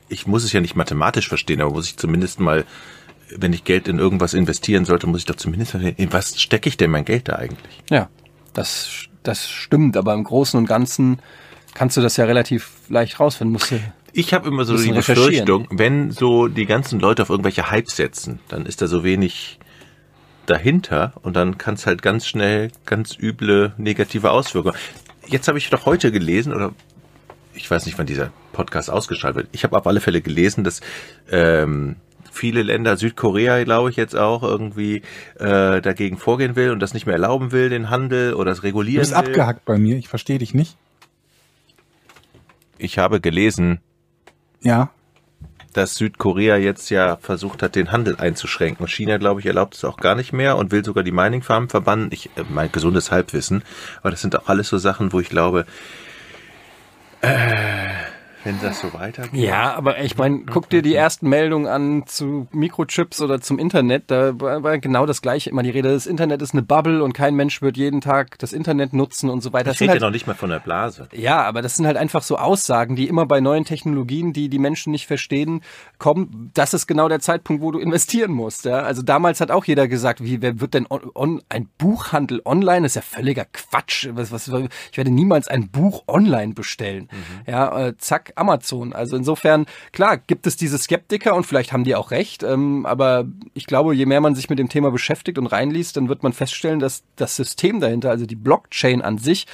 [0.07, 2.63] ich muss es ja nicht mathematisch verstehen, aber muss ich zumindest mal,
[3.37, 6.77] wenn ich Geld in irgendwas investieren sollte, muss ich doch zumindest in was stecke ich
[6.77, 7.83] denn mein Geld da eigentlich?
[7.89, 8.09] Ja,
[8.53, 9.97] das, das stimmt.
[9.97, 11.19] Aber im Großen und Ganzen
[11.73, 13.53] kannst du das ja relativ leicht rausfinden.
[13.53, 13.79] Musst du,
[14.13, 14.91] Ich habe immer so die.
[14.91, 19.59] Befürchtung, wenn so die ganzen Leute auf irgendwelche Hypes setzen, dann ist da so wenig
[20.45, 24.75] dahinter und dann kann es halt ganz schnell ganz üble negative Auswirkungen.
[25.27, 26.73] Jetzt habe ich doch heute gelesen oder
[27.53, 29.47] ich weiß nicht, wann dieser Podcast ausgestrahlt wird.
[29.51, 30.81] Ich habe auf alle Fälle gelesen, dass
[31.31, 31.95] ähm,
[32.35, 35.01] viele Länder, Südkorea glaube ich jetzt auch irgendwie
[35.39, 38.63] äh, dagegen vorgehen will und das nicht mehr erlauben will, den Handel oder es Du
[38.63, 39.17] regulieren bist will.
[39.17, 39.97] abgehackt bei mir.
[39.97, 40.77] Ich verstehe dich nicht.
[42.77, 43.79] Ich habe gelesen,
[44.61, 44.89] Ja.
[45.73, 48.83] dass Südkorea jetzt ja versucht hat, den Handel einzuschränken.
[48.83, 51.41] Und China, glaube ich, erlaubt es auch gar nicht mehr und will sogar die Mining
[51.41, 52.09] Farm verbannen.
[52.11, 53.63] Ich, äh, mein gesundes Halbwissen.
[54.01, 55.65] Aber das sind auch alles so Sachen, wo ich glaube,
[57.21, 57.55] äh,
[58.45, 59.33] wenn das so weitergeht.
[59.41, 64.03] ja, aber ich meine, guck dir die ersten Meldungen an zu Mikrochips oder zum Internet.
[64.07, 65.91] Da war, genau das Gleiche immer die Rede.
[65.91, 69.41] Das Internet ist eine Bubble und kein Mensch wird jeden Tag das Internet nutzen und
[69.41, 69.65] so weiter.
[69.71, 71.09] Das steht ja halt- noch nicht mal von der Blase.
[71.11, 74.59] Ja, aber das sind halt einfach so Aussagen, die immer bei neuen Technologien, die die
[74.59, 75.61] Menschen nicht verstehen,
[75.97, 76.51] kommen.
[76.53, 78.65] Das ist genau der Zeitpunkt, wo du investieren musst.
[78.65, 78.79] Ja?
[78.83, 82.83] Also damals hat auch jeder gesagt, wie wer wird denn on, on, ein Buchhandel online?
[82.83, 84.07] Das ist ja völliger Quatsch.
[84.11, 87.09] Was, was, ich werde niemals ein Buch online bestellen.
[87.47, 88.93] Ja, äh, zack, Amazon.
[88.93, 92.43] Also insofern, klar, gibt es diese Skeptiker und vielleicht haben die auch recht.
[92.43, 96.09] Ähm, aber ich glaube, je mehr man sich mit dem Thema beschäftigt und reinliest, dann
[96.09, 99.47] wird man feststellen, dass das System dahinter, also die Blockchain an sich,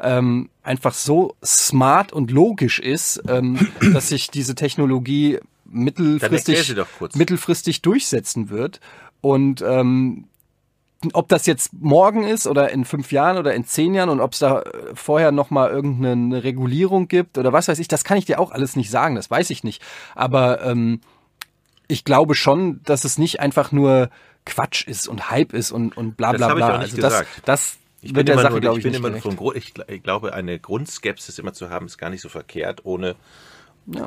[0.00, 6.88] ähm, einfach so smart und logisch ist, ähm, dass sich diese Technologie mittelfristig, sie doch
[6.98, 7.14] kurz.
[7.14, 8.80] mittelfristig durchsetzen wird.
[9.20, 10.24] Und ähm,
[11.12, 14.32] ob das jetzt morgen ist oder in fünf Jahren oder in zehn Jahren und ob
[14.32, 18.24] es da äh, vorher nochmal irgendeine Regulierung gibt oder was weiß ich, das kann ich
[18.24, 19.80] dir auch alles nicht sagen, das weiß ich nicht.
[20.14, 21.00] Aber ähm,
[21.86, 24.10] ich glaube schon, dass es nicht einfach nur
[24.44, 26.78] Quatsch ist und Hype ist und, und bla bla bla.
[26.78, 27.28] also das, gesagt.
[27.44, 29.76] das Ich wird der immer Sache, nur, glaube ich ich, bin nicht immer gerecht.
[29.76, 33.14] von ich glaube, eine Grundskepsis immer zu haben, ist gar nicht so verkehrt, ohne,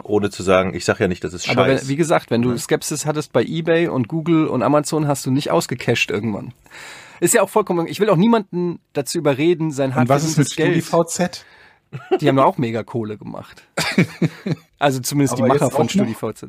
[0.03, 2.41] ohne zu sagen, ich sage ja nicht, dass es Aber scheiße wenn, wie gesagt, wenn
[2.41, 6.53] du Skepsis hattest bei eBay und Google und Amazon, hast du nicht ausgecached irgendwann.
[7.19, 10.55] Ist ja auch vollkommen, ich will auch niemanden dazu überreden, sein Und was ist mit
[10.55, 10.83] Geld.
[10.83, 11.45] StudiVZ?
[12.21, 13.63] Die haben ja auch mega Kohle gemacht.
[14.79, 15.87] Also zumindest die Aber Macher jetzt von?
[15.89, 16.47] StudiVZ.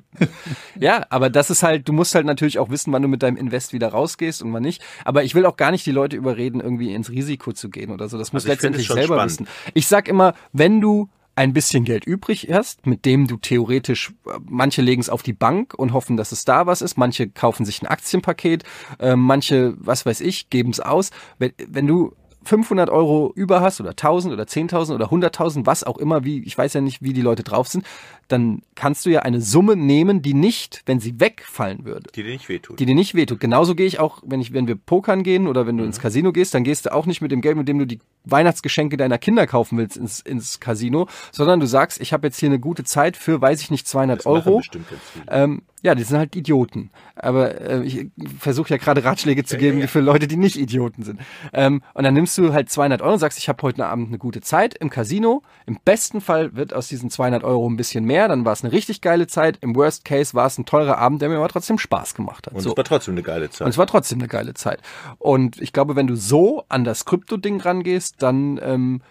[0.81, 3.37] Ja, aber das ist halt, du musst halt natürlich auch wissen, wann du mit deinem
[3.37, 4.83] Invest wieder rausgehst und wann nicht.
[5.05, 8.09] Aber ich will auch gar nicht die Leute überreden, irgendwie ins Risiko zu gehen oder
[8.09, 8.17] so.
[8.17, 9.33] Das muss Also ich finde letztendlich selber spannend.
[9.33, 9.71] wissen.
[9.75, 14.39] Ich sag immer, wenn du ein bisschen Geld übrig hast, mit dem du theoretisch, äh,
[14.49, 17.65] manche legen es auf die Bank und hoffen, dass es da was ist, manche kaufen
[17.65, 18.65] sich ein Aktienpaket,
[18.99, 21.11] äh, manche, was weiß ich, geben es aus.
[21.39, 22.15] Wenn, wenn du
[22.45, 26.57] 500 Euro über hast oder 1000 oder 10.000 oder 100.000, was auch immer, wie, ich
[26.57, 27.85] weiß ja nicht, wie die Leute drauf sind,
[28.29, 32.31] dann kannst du ja eine Summe nehmen, die nicht, wenn sie wegfallen würde, die dir
[32.31, 32.79] nicht wehtut.
[32.81, 33.41] die dir nicht wehtut.
[33.41, 36.33] Genauso gehe ich auch, wenn ich, wenn wir pokern gehen oder wenn du ins Casino
[36.33, 39.19] gehst, dann gehst du auch nicht mit dem Geld, mit dem du die Weihnachtsgeschenke deiner
[39.19, 42.85] Kinder kaufen willst ins, ins Casino, sondern du sagst, ich habe jetzt hier eine gute
[42.85, 44.59] Zeit für, weiß ich nicht, 200 Das Euro.
[44.59, 45.25] bestimmt ganz viele.
[45.29, 46.91] Ähm, ja, die sind halt Idioten.
[47.17, 48.07] Aber äh, ich
[48.39, 51.21] versuche ja gerade Ratschläge zu geben für Leute, die nicht Idioten sind.
[51.53, 54.19] Ähm, und dann nimmst du halt 200 Euro und sagst, ich habe heute Abend eine
[54.19, 55.43] gute Zeit im Casino.
[55.67, 58.29] Im besten Fall wird aus diesen 200 Euro ein bisschen mehr.
[58.29, 59.59] Dann war es eine richtig geile Zeit.
[59.61, 62.55] Im Worst Case war es ein teurer Abend, der mir aber trotzdem Spaß gemacht hat.
[62.55, 62.71] Und so.
[62.71, 63.69] es war trotzdem eine geile Und Zeit.
[63.69, 64.81] es war trotzdem eine geile Zeit.
[65.19, 69.03] Und ich glaube, wenn du so an das Krypto-Ding rangehst, dann ähm,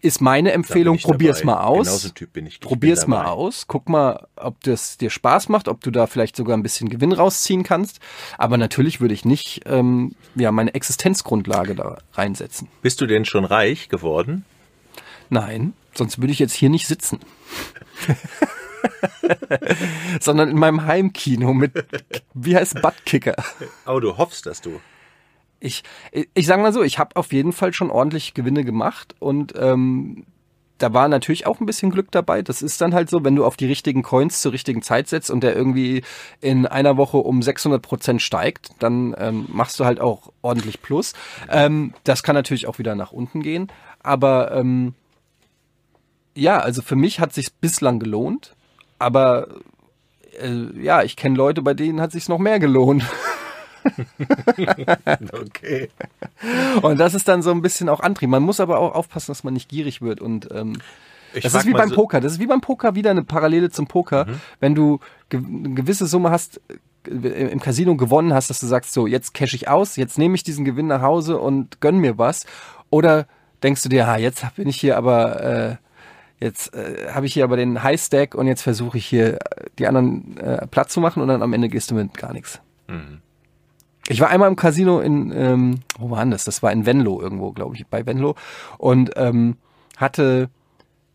[0.00, 1.54] ist meine Empfehlung, ich probier's dabei.
[1.54, 1.86] mal aus.
[1.86, 2.54] Genau so ein Typ bin ich.
[2.54, 6.06] Ich bin Probier's mal aus, guck mal, ob das dir Spaß macht, ob du da
[6.06, 8.00] vielleicht sogar ein bisschen Gewinn rausziehen kannst.
[8.36, 12.68] Aber natürlich würde ich nicht ähm, ja, meine Existenzgrundlage da reinsetzen.
[12.82, 14.44] Bist du denn schon reich geworden?
[15.30, 17.20] Nein, sonst würde ich jetzt hier nicht sitzen.
[20.20, 21.72] Sondern in meinem Heimkino mit,
[22.34, 23.36] wie heißt Buttkicker?
[23.84, 24.80] Aber du hoffst, dass du.
[25.60, 25.82] Ich,
[26.34, 30.26] ich, sage mal so, ich habe auf jeden Fall schon ordentlich Gewinne gemacht und ähm,
[30.78, 32.42] da war natürlich auch ein bisschen Glück dabei.
[32.42, 35.30] Das ist dann halt so, wenn du auf die richtigen Coins zur richtigen Zeit setzt
[35.30, 36.02] und der irgendwie
[36.40, 41.12] in einer Woche um 600 Prozent steigt, dann ähm, machst du halt auch ordentlich Plus.
[41.48, 43.68] Ähm, das kann natürlich auch wieder nach unten gehen,
[44.02, 44.94] aber ähm,
[46.34, 48.56] ja, also für mich hat sich bislang gelohnt,
[48.98, 49.48] aber
[50.40, 53.04] äh, ja, ich kenne Leute, bei denen hat sich noch mehr gelohnt.
[55.32, 55.88] Okay.
[56.82, 58.28] Und das ist dann so ein bisschen auch Antrieb.
[58.30, 60.20] Man muss aber auch aufpassen, dass man nicht gierig wird.
[60.20, 60.78] Und ähm,
[61.34, 62.20] Ich das ist wie beim so- Poker.
[62.20, 64.26] Das ist wie beim Poker wieder eine Parallele zum Poker.
[64.26, 64.40] Mhm.
[64.60, 66.60] Wenn du ge eine gewisse Summe hast,
[67.08, 67.10] äh,
[67.50, 70.42] im Casino gewonnen hast, dass du sagst, so, jetzt cash ich aus, jetzt nehme ich
[70.42, 72.46] diesen Gewinn nach Hause und gönn mir was.
[72.90, 73.26] Oder
[73.62, 75.76] denkst du dir, ha, jetzt bin ich hier aber, äh,
[76.40, 79.38] jetzt äh, habe ich hier aber den High Stack und jetzt versuche ich hier äh,
[79.78, 82.60] die anderen äh, platt zu machen und dann am Ende gehst du mit gar nichts.
[82.88, 83.20] Mhm.
[84.08, 86.44] Ich war einmal im Casino in, ähm, wo war denn das?
[86.44, 88.34] Das war in Venlo irgendwo, glaube ich, bei Venlo.
[88.76, 89.56] Und ähm,
[89.96, 90.50] hatte,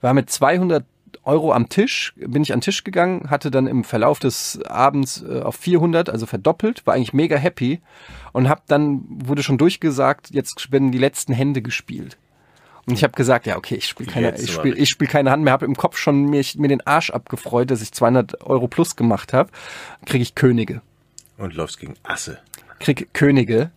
[0.01, 0.85] war mit 200
[1.23, 5.23] Euro am Tisch, bin ich an den Tisch gegangen, hatte dann im Verlauf des Abends
[5.23, 7.81] äh, auf 400, also verdoppelt, war eigentlich mega happy
[8.31, 12.17] und hab dann, wurde schon durchgesagt, jetzt werden die letzten Hände gespielt.
[12.85, 15.43] Und ich habe gesagt, ja, okay, ich spiele keine, ich spiel, ich spiel keine Hand
[15.43, 18.95] mehr, habe im Kopf schon mir, mir den Arsch abgefreut, dass ich 200 Euro plus
[18.95, 19.51] gemacht habe.
[20.05, 20.81] Kriege ich Könige
[21.37, 22.39] Und läufst gegen Asse.
[22.79, 23.71] Krieg Könige.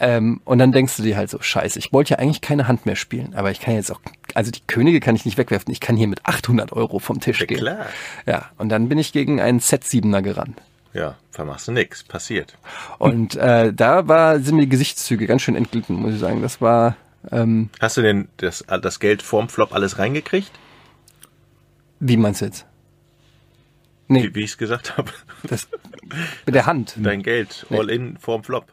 [0.00, 2.84] Ähm, und dann denkst du dir halt so, scheiße, ich wollte ja eigentlich keine Hand
[2.84, 4.00] mehr spielen, aber ich kann jetzt auch,
[4.34, 7.38] also die Könige kann ich nicht wegwerfen, ich kann hier mit 800 Euro vom Tisch
[7.40, 7.58] Ja, gehen.
[7.58, 7.86] klar.
[8.26, 10.60] Ja, und dann bin ich gegen einen Z7er gerannt.
[10.94, 12.02] Ja, vermachst du nix.
[12.02, 12.56] Passiert.
[12.98, 16.42] Und äh, da war, sind mir die Gesichtszüge ganz schön entglitten, muss ich sagen.
[16.42, 16.96] Das war,
[17.30, 20.50] ähm, Hast du denn das, das Geld vorm Flop alles reingekriegt?
[22.00, 22.66] wie meinst du jetzt?
[24.08, 25.10] Nee, Wie, wie ich es gesagt habe.
[25.44, 25.68] das
[26.46, 26.94] mit der Hand.
[26.98, 28.66] Dein Geld all in vorm Flop.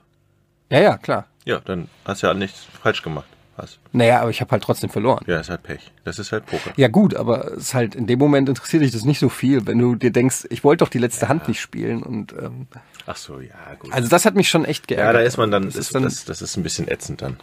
[0.69, 1.27] Ja, ja, klar.
[1.45, 3.25] Ja, dann hast du ja nichts falsch gemacht.
[3.57, 3.79] Hast.
[3.91, 5.23] Naja, aber ich habe halt trotzdem verloren.
[5.27, 5.91] Ja, ist halt Pech.
[6.05, 6.71] Das ist halt Poker.
[6.77, 9.67] Ja gut, aber es ist halt in dem Moment interessiert dich das nicht so viel,
[9.67, 12.67] wenn du dir denkst, ich wollte doch die letzte Hand nicht spielen und ähm,
[13.05, 13.91] Ach so, ja, gut.
[13.91, 15.15] also das hat mich schon echt ja, geärgert.
[15.15, 17.37] da ist man dann, Das das, ist dann das, das ist ein bisschen ätzend dann.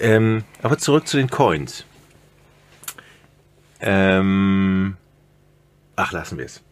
[0.00, 1.84] Ähm, aber zurück zu den Coins.
[3.80, 4.96] Ähm,
[5.96, 6.62] ach, lassen wir es.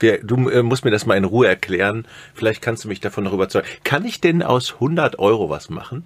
[0.00, 2.06] Wir, du äh, musst mir das mal in Ruhe erklären.
[2.34, 3.68] Vielleicht kannst du mich davon noch überzeugen.
[3.84, 6.04] Kann ich denn aus 100 Euro was machen?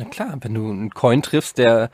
[0.00, 1.90] ja klar, wenn du einen Coin triffst, der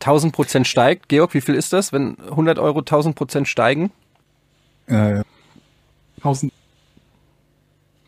[0.00, 1.08] 1000 Prozent steigt.
[1.08, 3.92] Georg, wie viel ist das, wenn 100 Euro 1000 Prozent steigen?
[4.86, 5.22] Äh,
[6.18, 6.52] 1000,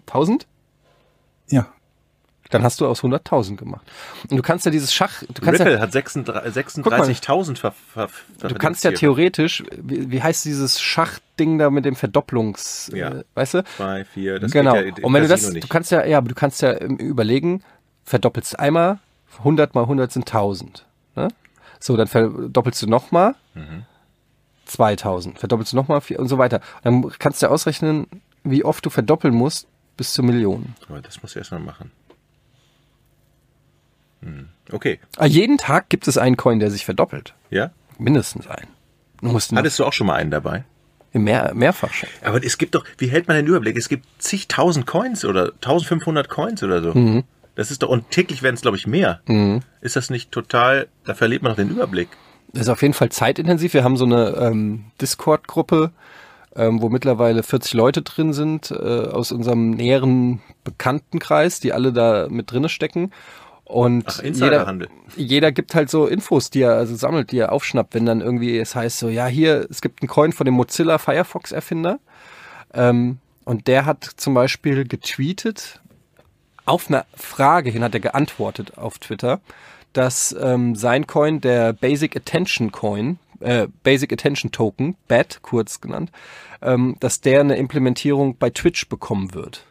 [0.06, 0.46] 1000?
[1.48, 1.66] ja.
[2.50, 3.86] Dann hast du aus 100.000 gemacht.
[4.30, 8.08] Und du kannst ja dieses Schach, du kannst Ripple ja, hat 36 36.000 ver, ver,
[8.08, 13.10] ver du kannst ja theoretisch, wie, wie heißt dieses Schachding da mit dem Verdopplungs, Ja.
[13.10, 13.64] äh, weißt du?
[13.76, 14.72] Zwei, vier, das genau.
[14.74, 15.70] geht ja Und wenn du das, Casino du nicht.
[15.70, 17.62] kannst ja, ja, aber du kannst ja ähm, überlegen,
[18.04, 18.98] verdoppelst einmal,
[19.38, 20.86] 100 mal 100 sind 1000.
[21.16, 21.28] Ne?
[21.80, 23.84] So, dann verdoppelst du nochmal, Mhm.
[24.64, 25.38] 2000.
[25.38, 26.60] Verdoppelst du nochmal und so weiter.
[26.82, 28.06] Dann kannst du ausrechnen,
[28.44, 30.74] wie oft du verdoppeln musst bis zur Million.
[30.88, 31.90] Aber das muss ich erst mal machen.
[34.22, 34.48] Hm.
[34.72, 37.34] Okay, Ah, jeden Tag gibt es einen Coin, der sich verdoppelt.
[37.50, 37.70] ja?
[37.98, 38.68] Mindestens einen.
[39.20, 40.64] Du musst Hattest du auch schon mal einen dabei?
[41.12, 42.08] mehr, mehrfach schon.
[42.22, 43.76] Aber es gibt doch, wie hält man den Überblick?
[43.76, 46.94] Es gibt zigtausend Coins oder 1500 Coins oder so.
[46.94, 47.24] Mhm.
[47.56, 49.20] Das ist doch, und täglich werden es, glaube ich, mehr.
[49.80, 52.08] Ist das nicht total, da verliert man doch den Überblick.
[52.52, 53.74] Das ist auf jeden Fall zeitintensiv.
[53.74, 55.90] Wir haben so eine ähm, Discord-Gruppe,
[56.54, 62.28] ähm, wo mittlerweile 40 Leute drin sind, äh, aus unserem näheren Bekanntenkreis, die alle da
[62.30, 63.10] mit drinne stecken.
[63.68, 64.78] Und Ach, jeder,
[65.16, 68.58] jeder gibt halt so Infos, die er also sammelt, die er aufschnappt, wenn dann irgendwie
[68.58, 72.00] es heißt so, ja, hier, es gibt einen Coin von dem Mozilla Firefox Erfinder.
[72.72, 75.80] Ähm, und der hat zum Beispiel getweetet,
[76.64, 79.40] auf eine Frage hin hat er geantwortet auf Twitter,
[79.92, 86.10] dass ähm, sein Coin, der Basic Attention Coin, äh, Basic Attention Token, BAT kurz genannt,
[86.62, 89.64] ähm, dass der eine Implementierung bei Twitch bekommen wird.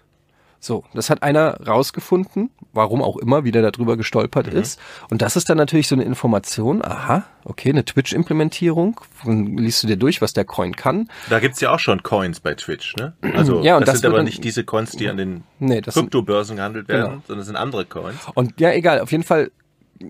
[0.59, 4.79] So, das hat einer rausgefunden, warum auch immer, wie der darüber gestolpert ist.
[5.09, 9.87] Und das ist dann natürlich so eine Information, aha, okay, eine Twitch-Implementierung, dann liest du
[9.87, 11.09] dir durch, was der Coin kann.
[11.29, 13.13] Da gibt's ja auch schon Coins bei Twitch, ne?
[13.35, 15.81] Also, Ja, und das, das sind aber dann- nicht diese Coins, die an den Nee,
[15.81, 17.21] das Kryptobörsen gehandelt werden, Genau.
[17.27, 18.17] sondern es sind andere Coins.
[18.33, 19.51] Und ja, egal, auf jeden Fall,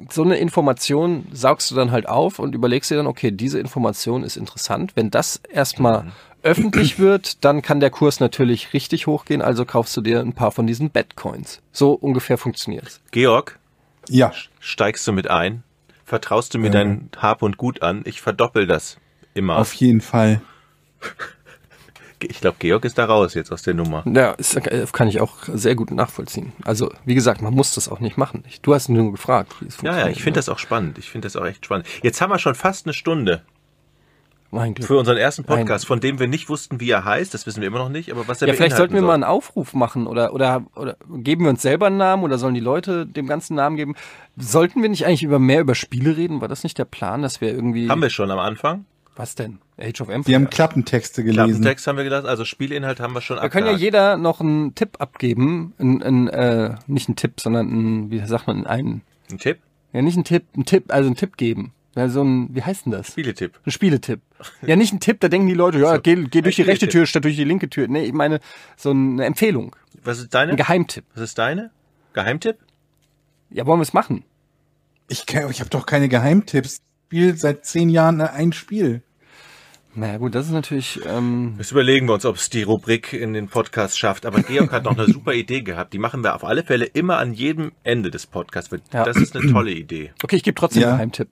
[0.09, 4.23] so eine Information saugst du dann halt auf und überlegst dir dann, okay, diese Information
[4.23, 4.91] ist interessant.
[4.95, 6.11] Wenn das erstmal
[6.47, 10.51] öffentlich wird, dann kann der Kurs natürlich richtig hochgehen, also kaufst du dir ein paar
[10.51, 11.61] von diesen Bitcoins.
[11.71, 13.01] So ungefähr funktioniert's.
[13.11, 13.59] Georg,
[14.09, 15.63] Ja, steigst du mit ein?
[16.05, 18.01] Vertraust du mir dein Hab und Gut an?
[18.05, 18.97] Ich verdoppel das
[19.33, 19.57] immer.
[19.57, 20.41] auf jeden Fall.
[22.21, 24.03] ich glaube, Georg ist da raus jetzt aus der Nummer.
[24.11, 26.53] Ja, ist, äh, kann ich auch sehr gut nachvollziehen.
[26.63, 28.43] Also, wie gesagt, man muss das auch nicht machen.
[28.47, 30.05] Ich- Du hast nur gefragt, wie es Ja, funktioniert.
[30.07, 30.97] ja, ich finde das auch spannend.
[30.97, 31.85] Ich finde das auch echt spannend.
[32.01, 33.43] Jetzt haben wir schon fast eine Stunde
[34.51, 34.87] Mein Glück.
[34.87, 35.59] für unseren ersten Nein.
[35.59, 37.33] Podcast, von dem wir nicht wussten, wie er heißt.
[37.33, 38.11] Das wissen wir immer noch nicht.
[38.11, 39.07] Aber was er Ja, vielleicht sollten wir soll.
[39.07, 42.53] mal einen Aufruf machen oder, oder, oder geben wir uns selber einen Namen oder sollen
[42.53, 43.95] die Leute dem ganzen Namen geben?
[44.37, 46.39] Sollten wir nicht eigentlich über mehr über Spiele reden?
[46.41, 47.89] War das nicht der Plan, dass wir irgendwie.
[47.89, 48.85] Haben wir schon am Anfang.
[49.15, 49.57] Was denn?
[49.79, 50.27] Age of Empires?
[50.27, 51.45] Wir haben Klappentexte gelesen.
[51.47, 52.27] Klappentext haben wir gelassen.
[52.27, 55.73] Also Spielinhalt haben wir schon Wir können ja jeder noch einen Tipp abgeben.
[55.79, 59.01] Ein, ein, äh, nicht einen Tipp, sondern ein, wie sagt man, einen.
[59.31, 59.57] Ein Tipp?
[59.91, 61.73] Ja, nicht einen Tipp, einen Tipp, also einen Tipp geben.
[61.97, 63.07] Ja, so ein, wie heißt denn das?
[63.07, 63.59] Spieletipp.
[63.65, 64.21] Ein Spieletipp.
[64.61, 66.01] Ja, nicht ein Tipp, da denken die Leute, ja, So.
[66.01, 66.87] geh, geh durch die rechte.
[66.87, 67.87] Tür statt durch die linke Tür.
[67.87, 68.39] Nee, ich meine,
[68.75, 69.75] so eine Empfehlung.
[70.03, 70.51] Was ist deine?
[70.51, 71.05] Ein Geheimtipp.
[71.15, 71.71] Was ist deine?
[72.13, 72.57] Geheimtipp?
[73.49, 74.23] Ja, wollen wir es machen?
[75.09, 76.73] Ich, kenn- ich habe doch keine Geheimtipps.
[76.75, 79.01] Ich spiele seit zehn Jahren ein Spiel.
[79.95, 83.33] Naja, gut, das ist natürlich, ähm, Jetzt überlegen wir uns, ob es die Rubrik in
[83.33, 84.27] den Podcast schafft.
[84.27, 85.93] Aber Georg hat noch eine super Idee gehabt.
[85.93, 88.69] Die machen wir auf alle Fälle immer an jedem Ende des Podcasts.
[88.93, 89.03] Ja.
[89.03, 90.11] Das ist eine tolle Idee.
[90.21, 90.89] okay, ich gebe trotzdem Ja.
[90.89, 91.29] einen Geheimtipp.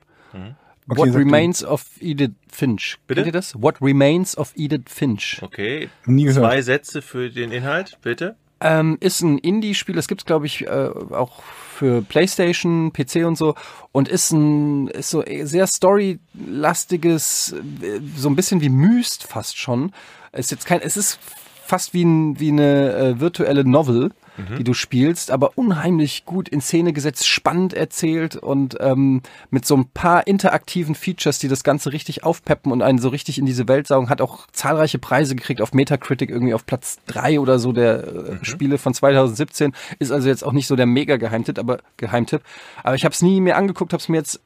[0.87, 1.19] Okay, What sag du.
[1.19, 2.97] Remains of Edith Finch.
[3.07, 3.21] Bitte?
[3.21, 3.55] Kennt ihr das?
[3.59, 5.39] What Remains of Edith Finch.
[5.41, 5.89] Okay.
[6.05, 6.45] Nie gehört.
[6.45, 8.35] Zwei Sätze für den Inhalt, bitte.
[8.61, 13.55] Ähm, ist ein Indie-Spiel, das gibt's glaube ich, äh, auch für Playstation, PC und so.
[13.91, 19.91] Und ist ein ist so sehr storylastiges, äh, so ein bisschen wie Myst fast schon.
[20.31, 21.19] Ist jetzt kein, es ist
[21.65, 24.11] fast wie, ein, wie eine äh, virtuelle Novel,
[24.57, 29.75] die du spielst, aber unheimlich gut in Szene gesetzt, spannend erzählt und ähm, mit so
[29.75, 33.67] ein paar interaktiven Features, die das Ganze richtig aufpeppen und einen so richtig in diese
[33.67, 37.71] Welt saugen, hat auch zahlreiche Preise gekriegt auf Metacritic, irgendwie auf Platz drei oder so
[37.71, 39.73] der äh, Spiele von 2017.
[39.99, 42.41] Ist also jetzt auch nicht so der mega Geheimtipp, aber Geheimtipp.
[42.83, 44.41] Aber ich habe es nie mehr angeguckt, habe es mir jetzt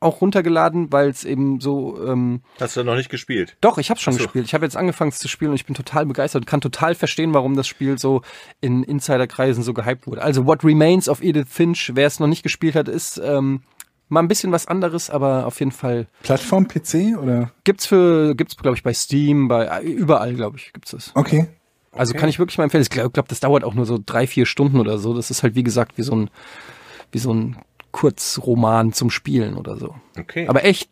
[0.00, 3.56] auch runtergeladen, weil es eben so ähm, Hast du noch nicht gespielt?
[3.60, 4.18] doch, ich habe schon so.
[4.18, 4.44] gespielt.
[4.46, 6.94] Ich habe jetzt angefangen es zu spielen und ich bin total begeistert und kann total
[6.94, 8.22] verstehen, warum das Spiel so
[8.60, 10.22] in Insiderkreisen so gehypt wurde.
[10.22, 13.62] Also What Remains of Edith Finch, wer es noch nicht gespielt hat, ist ähm,
[14.08, 17.50] mal ein bisschen was anderes, aber auf jeden Fall Plattform PC oder?
[17.64, 21.12] gibt's für gibt's glaube ich bei Steam, bei äh, überall glaube ich gibt's es.
[21.14, 21.46] Okay.
[21.92, 22.82] Also kann ich wirklich mal empfehlen.
[22.82, 25.14] Ich glaube, glaub, das dauert auch nur so drei vier Stunden oder so.
[25.14, 26.30] Das ist halt wie gesagt wie so ein
[27.12, 27.56] wie so ein
[27.94, 29.94] Kurzroman zum Spielen oder so.
[30.18, 30.48] Okay.
[30.48, 30.90] Aber echt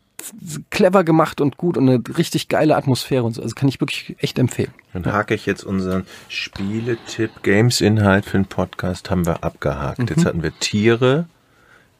[0.71, 3.43] clever gemacht und gut und eine richtig geile Atmosphäre und so.
[3.43, 4.73] Also kann ich wirklich echt empfehlen.
[4.93, 9.99] Dann hake ich jetzt unseren Spieletipp, Games-Inhalt für den Podcast haben wir abgehakt.
[9.99, 10.07] Mhm.
[10.07, 11.27] Jetzt hatten wir Tiere,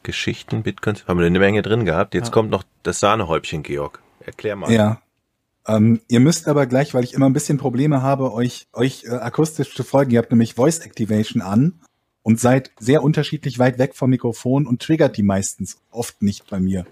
[0.03, 2.13] Geschichten, Bitcoins, haben wir eine Menge drin gehabt.
[2.13, 4.01] Jetzt kommt noch das Sahnehäubchen, Georg.
[4.25, 4.71] Erklär mal.
[4.71, 5.01] Ja.
[5.67, 9.09] Ähm, ihr müsst aber gleich, weil ich immer ein bisschen Probleme habe, euch, euch äh,
[9.09, 10.11] akustisch zu folgen.
[10.11, 11.81] Ihr habt nämlich Voice Activation an.
[12.23, 16.59] Und seid sehr unterschiedlich weit weg vom Mikrofon und triggert die meistens oft nicht bei
[16.59, 16.85] mir.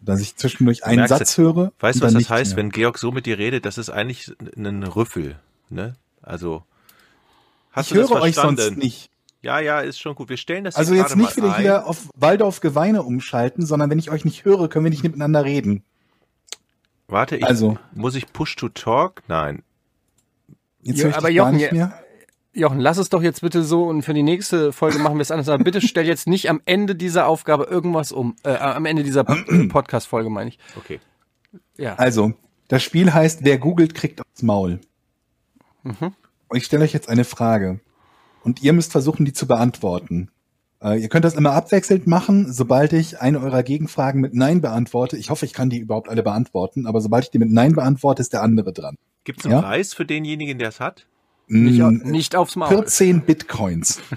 [0.00, 1.72] Dass ich zwischendurch einen merkst Satz höre.
[1.78, 2.56] Weißt du, was das heißt, mehr.
[2.64, 3.64] wenn Georg so mit dir redet?
[3.64, 5.38] Das ist eigentlich ein Rüffel,
[5.70, 5.94] ne?
[6.22, 6.64] Also,
[7.70, 8.60] hast Ich du das höre euch verstanden?
[8.62, 9.10] sonst nicht.
[9.42, 10.28] Ja, ja, ist schon gut.
[10.28, 11.60] Wir stellen das Also jetzt nicht mal wieder ein.
[11.62, 15.44] hier auf Waldorf Geweine umschalten, sondern wenn ich euch nicht höre, können wir nicht miteinander
[15.44, 15.82] reden.
[17.08, 17.76] Warte, ich, Also.
[17.92, 19.22] muss ich Push to Talk?
[19.28, 19.62] Nein.
[20.82, 22.01] Jetzt Ja, höre ich aber dich gar Jochen, nicht ja- mehr.
[22.54, 25.30] Jochen, lass es doch jetzt bitte so und für die nächste Folge machen wir es
[25.30, 25.48] anders.
[25.48, 28.36] Aber bitte stell jetzt nicht am Ende dieser Aufgabe irgendwas um.
[28.44, 30.58] Äh, am Ende dieser Podcast-Folge meine ich.
[30.76, 31.00] Okay.
[31.76, 31.94] Ja.
[31.94, 32.34] Also,
[32.68, 34.80] das Spiel heißt, wer googelt, kriegt aufs Maul.
[35.82, 36.14] Mhm.
[36.48, 37.80] Und ich stelle euch jetzt eine Frage.
[38.44, 40.30] Und ihr müsst versuchen, die zu beantworten.
[40.82, 45.16] Äh, ihr könnt das immer abwechselnd machen, sobald ich eine eurer Gegenfragen mit Nein beantworte.
[45.16, 48.20] Ich hoffe, ich kann die überhaupt alle beantworten, aber sobald ich die mit Nein beantworte,
[48.20, 48.96] ist der andere dran.
[49.24, 49.62] Gibt es einen Ja?
[49.62, 51.06] Preis für denjenigen, der es hat?
[51.52, 52.68] Nicht, Mm, nicht aufs Maul.
[52.68, 54.00] 14 Bitcoins.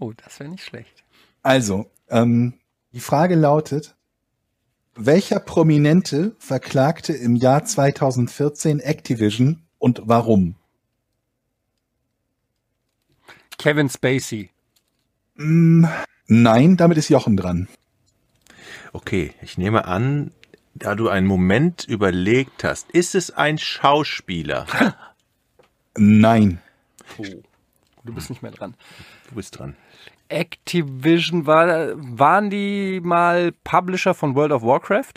[0.00, 1.04] Oh, das wäre nicht schlecht.
[1.42, 2.54] Also, ähm,
[2.92, 3.94] die Frage lautet,
[4.96, 10.56] welcher Prominente verklagte im Jahr 2014 Activision und warum?
[13.56, 14.50] Kevin Spacey.
[15.36, 15.86] Mm,
[16.26, 17.68] nein, damit ist Jochen dran.
[18.92, 20.32] Okay, ich nehme an,
[20.74, 24.66] da du einen Moment überlegt hast, ist es ein Schauspieler?
[25.96, 26.60] Nein.
[28.04, 28.74] Du bist nicht mehr dran.
[29.28, 29.76] Du bist dran.
[30.28, 35.14] Activision war, waren die mal Publisher von World of Warcraft?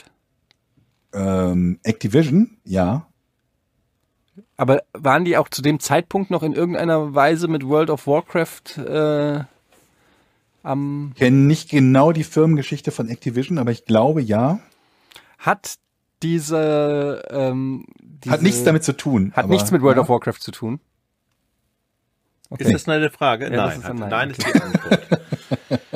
[1.13, 3.07] Ähm, Activision, ja.
[4.55, 8.77] Aber waren die auch zu dem Zeitpunkt noch in irgendeiner Weise mit World of Warcraft
[8.77, 9.43] äh,
[10.63, 14.59] am Kenne nicht genau die Firmengeschichte von Activision, aber ich glaube ja.
[15.39, 15.77] hat
[16.23, 17.85] diese, ähm,
[18.23, 19.31] diese Hat nichts damit zu tun.
[19.35, 20.03] hat aber, nichts mit World ja.
[20.03, 20.79] of Warcraft zu tun.
[22.57, 23.45] Ist das eine Frage?
[23.45, 24.09] Ja, das nein, ist hat, ein Nein.
[24.09, 25.21] nein ist die Antwort.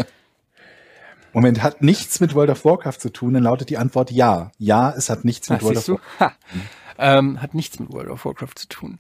[1.34, 4.52] Moment, hat nichts mit World of Warcraft zu tun, dann lautet die Antwort ja.
[4.58, 5.88] Ja, es hat nichts mit Ach, World of?
[5.88, 6.20] Warcraft.
[6.20, 6.34] Ha.
[6.98, 9.00] Ähm, hat nichts mit World of Warcraft zu tun.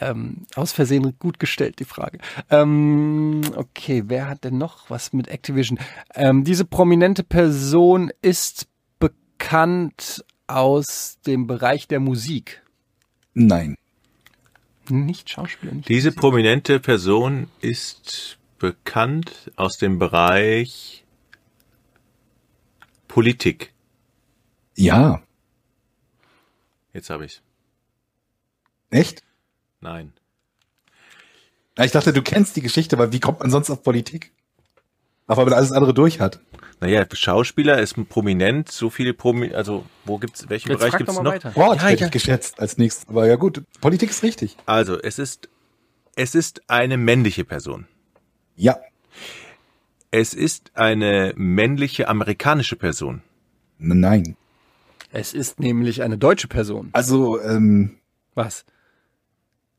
[0.00, 2.18] Ähm, aus Versehen gut gestellt, die Frage.
[2.48, 5.78] Ähm, okay, wer hat denn noch was mit Activision?
[6.14, 8.66] Ähm, diese prominente Person ist
[8.98, 10.24] bekannt
[10.56, 12.62] aus dem Bereich der Musik.
[13.34, 13.76] Nein.
[14.88, 16.20] Nicht Schauspieler, nicht Diese Musik.
[16.20, 21.04] prominente Person ist bekannt aus dem Bereich
[23.08, 23.72] Politik.
[24.74, 25.22] Ja.
[26.92, 27.42] Jetzt habe ich's.
[28.90, 29.22] Echt?
[29.80, 30.12] Nein.
[31.78, 34.32] Ich dachte, du kennst die Geschichte, aber wie kommt man sonst auf Politik?
[35.26, 36.40] Auch weil man alles andere durch hat.
[36.80, 41.24] Naja, Schauspieler ist prominent, so viele Promi also wo gibt's, welchen Jetzt Bereich gibt's noch?
[41.24, 41.52] weiter.
[41.52, 42.06] Sport Ja, hätte ja.
[42.06, 43.08] ich geschätzt als nächstes.
[43.08, 44.56] Aber ja gut, Politik ist richtig.
[44.66, 45.48] Also, es ist
[46.16, 47.86] es ist eine männliche Person.
[48.56, 48.78] Ja.
[50.10, 53.22] Es ist eine männliche amerikanische Person.
[53.78, 54.36] Nein.
[55.10, 56.90] Es ist nämlich eine deutsche Person.
[56.92, 57.98] Also, ähm,
[58.34, 58.64] Was?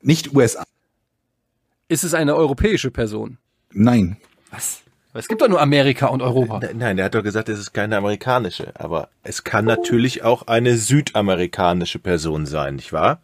[0.02, 0.64] nicht USA.
[1.88, 3.38] Ist es eine europäische Person?
[3.72, 4.18] Nein.
[4.52, 4.83] Was?
[5.14, 6.58] Aber es gibt doch nur Amerika und Europa.
[6.58, 10.48] Ne- Nein, der hat doch gesagt, es ist keine amerikanische, aber es kann natürlich auch
[10.48, 13.22] eine südamerikanische Person sein, nicht wahr?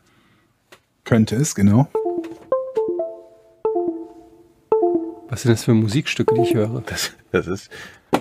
[1.03, 1.87] Könnte es, genau.
[5.29, 6.83] Was sind das für Musikstücke, die ich höre?
[6.85, 7.71] Das, das ist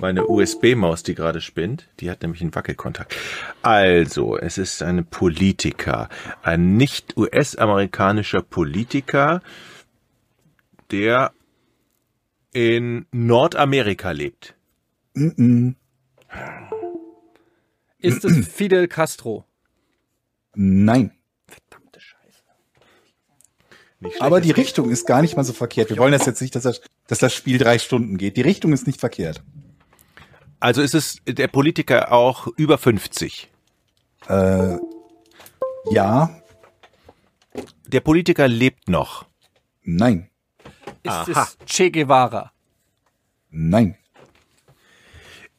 [0.00, 1.88] meine USB-Maus, die gerade spinnt.
[2.00, 3.14] Die hat nämlich einen Wackelkontakt.
[3.60, 6.08] Also, es ist eine Politiker,
[6.42, 9.42] ein nicht US-amerikanischer Politiker,
[10.90, 11.32] der
[12.52, 14.54] in Nordamerika lebt.
[15.14, 15.74] Mm-mm.
[17.98, 19.44] Ist es Fidel Castro?
[20.54, 21.12] Nein.
[21.46, 22.42] Verdammte Scheiße.
[24.20, 25.90] Aber die Richtung ist gar nicht mal so verkehrt.
[25.90, 28.36] Wir wollen das jetzt nicht, dass das, dass das Spiel drei Stunden geht.
[28.36, 29.42] Die Richtung ist nicht verkehrt.
[30.60, 33.50] also ist es der Politiker auch über 50.
[34.28, 34.76] Äh,
[35.90, 36.40] ja,
[37.86, 39.26] Der Politiker lebt noch.
[39.82, 40.28] nein,
[41.02, 41.42] Ist Aha.
[41.42, 42.52] es Che Guevara?
[43.50, 43.96] nein.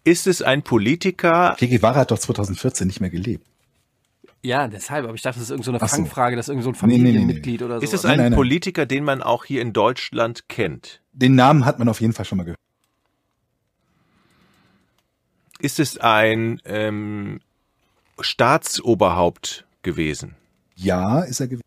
[0.04, 3.46] Ist es ein Politiker, Che Guevara hat doch 2014 nicht mehr gelebt.
[4.42, 5.04] Ja, deshalb.
[5.06, 5.96] Aber ich dachte, das ist irgendeine so so.
[5.98, 7.14] Fangfrage, das ist irgend so ein Nee, nee, nee, nee.
[7.18, 7.84] Familienmitglied oder so.
[7.84, 8.38] ist es Nein, ein nein, nein.
[8.38, 11.02] Politiker, den man auch hier in Deutschland kennt?
[11.12, 12.60] Den Namen hat man auf jeden Fall schon mal gehört.
[15.60, 17.42] Ist es ein ähm,
[18.22, 20.36] Staatsoberhaupt gewesen?
[20.76, 21.64] Ja, ist er gewesen.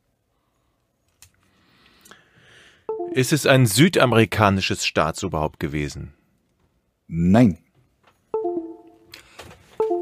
[3.14, 6.14] Ist es ein südamerikanisches Staatsoberhaupt gewesen?
[7.08, 7.58] Nein.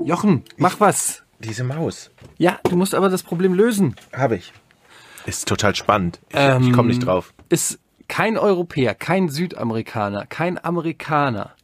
[0.05, 1.23] Jochen, mach was.
[1.41, 2.11] Diese Maus.
[2.39, 3.97] Ja, du musst aber das Problem lösen.
[4.13, 4.53] Habe ich.
[5.27, 6.21] Ist total spannend.
[6.29, 7.35] Ich, Ähm, ich komme nicht drauf.
[7.49, 11.55] Ist kein Europäer, kein Südamerikaner, kein Amerikaner.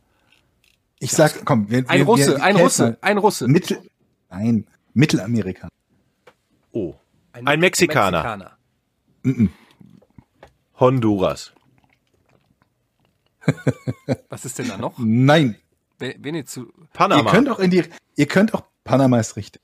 [0.98, 3.48] Ich sag, komm, wir, Ein wir, Russe, wir, ein Russe, ein Russe.
[3.48, 3.82] Mittel,
[4.30, 5.68] nein, Mittelamerika.
[6.72, 6.94] Oh.
[7.32, 8.56] Ein Mexikaner.
[10.78, 11.52] Honduras.
[14.28, 14.94] Was ist denn da noch?
[14.98, 15.56] Nein.
[15.98, 17.22] Ve- Venezu Panama.
[17.30, 17.84] Ihr könnt auch in die,
[18.16, 19.62] ihr könnt auch, Panama ist richtig.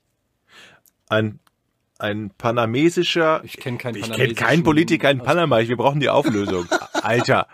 [1.09, 1.39] ein,
[1.99, 3.41] ein panamesischer.
[3.43, 5.59] Ich kenn keinen Ich kenne keinen Politiker in Panama.
[5.59, 6.65] Wir brauchen die Auflösung.
[6.93, 7.47] Alter.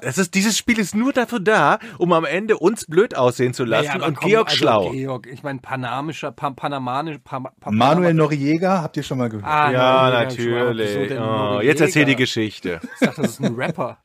[0.00, 3.64] Das ist, dieses Spiel ist nur dafür da, um am Ende uns blöd aussehen zu
[3.64, 4.90] lassen Ja, aber und komm, Georg also schlau.
[4.90, 9.46] Georg, ich meine panamischer, pa panamanisch, pa pa Manuel Noriega, habt ihr schon mal gehört?
[9.46, 10.24] Ah, Ja, Noriega, mal.
[10.24, 11.08] Natürlich.
[11.08, 12.80] denn Oh, jetzt erzähl die Geschichte.
[13.00, 13.98] Ich dachte, das ist ein Rapper.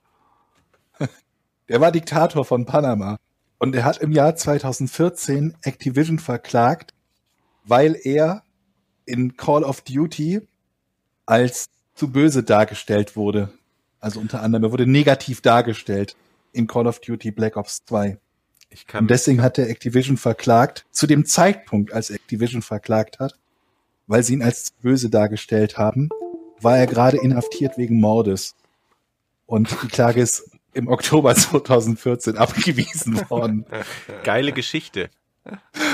[1.70, 3.18] Der war Diktator von Panama.
[3.58, 6.94] Und er hat im Jahr 2014 Activision verklagt,
[7.64, 8.44] weil er
[9.06, 10.42] in Call of Duty
[11.26, 13.54] als zu böse dargestellt wurde.
[14.04, 16.18] Also unter anderem, er wurde negativ dargestellt
[16.52, 18.18] in Call of Duty Black Ops 2.
[18.70, 23.36] Ich kann Und deswegen hat er Activision verklagt, zu dem Zeitpunkt, als Activision verklagt hat,
[24.08, 26.10] weil sie ihn als böse dargestellt haben,
[26.60, 28.56] war er gerade inhaftiert wegen Mordes.
[29.46, 33.66] Und die Klage ist im Oktober 2014 abgewiesen worden.
[34.26, 35.12] geile Geschichte.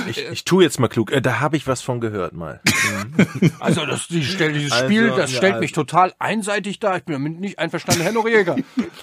[0.07, 1.11] Ich, ich tu jetzt mal klug.
[1.11, 2.61] Äh, Da habe ich was von gehört mal.
[3.59, 6.97] Also das, die, dieses Also, Spiel, das ja, stellt also- mich total einseitig dar.
[6.97, 8.01] Ich bin damit nicht einverstanden.
[8.01, 8.55] Herr Noriega,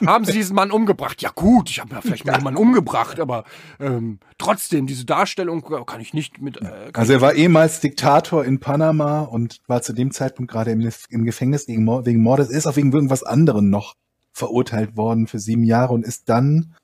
[0.07, 1.21] haben Sie diesen Mann umgebracht?
[1.23, 3.45] Ja gut, ich habe ja vielleicht mal jemanden umgebracht, aber
[3.81, 6.61] ähm, trotzdem, diese Darstellung kann ich nicht mit...
[6.63, 10.89] Äh, Also er war ehemals Diktator in Panama und war zu dem Zeitpunkt gerade im,
[11.11, 13.95] im Gefängnis wegen, Mord, wegen Mordes, ist auch wegen irgendwas anderem noch
[14.33, 16.75] verurteilt worden für sieben Jahre und ist dann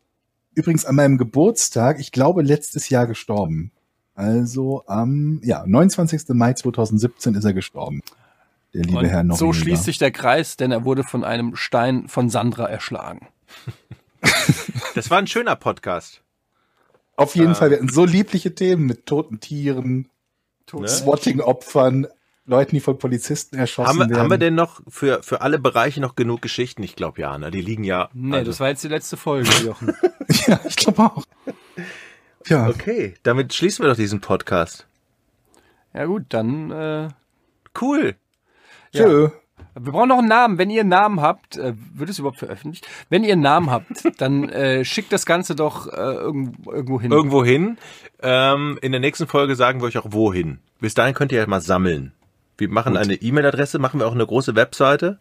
[0.55, 3.73] übrigens an meinem Geburtstag, ich glaube letztes Jahr gestorben.
[4.15, 6.29] Also am ja, 29.
[6.31, 8.03] Mai 2017 ist er gestorben.
[8.75, 9.37] Der liebe Und Herr Noriega.
[9.39, 13.29] so schließt sich der Kreis, denn er wurde von einem Stein von Sandra erschlagen.
[14.95, 16.23] Das war ein schöner Podcast.
[17.17, 20.09] Auf jeden Fall, wir hatten so liebliche Themen mit toten Tieren,
[20.73, 20.89] Ne?
[20.89, 22.07] Swatting-Opfern,
[22.45, 24.19] Leuten, die von Polizisten erschossen Haben, wir- werden.
[24.23, 26.83] haben wir denn noch für, für alle Bereiche noch genug Geschichten?
[26.83, 27.51] Ich glaube ja, ne?
[27.51, 28.09] Die liegen ja.
[28.13, 29.95] Nee, also- das war jetzt die letzte Folge, Jochen.
[30.47, 31.25] Ja, ich glaube auch.
[32.47, 34.87] Ja, Okay, damit schließen wir doch diesen Podcast.
[35.95, 36.71] ja gut, dann...
[36.71, 37.09] Äh,
[37.81, 38.17] Cool.
[38.95, 39.31] tschö.
[39.75, 40.59] Wir brauchen noch einen Namen.
[40.59, 42.87] Wenn ihr einen Namen habt, äh, wird es überhaupt veröffentlicht?
[43.09, 43.89] Wenn ihr einen Namen habt,
[44.21, 47.11] dann äh, schickt das Ganze doch äh, irgendwo, irgendwo hin.
[47.13, 47.79] Irgendwo hin.
[48.21, 50.59] Ähm, in der nächsten Folge sagen wir euch auch wohin.
[50.81, 52.13] Bis dahin könnt ihr ja mal sammeln.
[52.63, 55.19] Wir machen eine E-Mail-Adresse, machen wir auch eine große Webseite.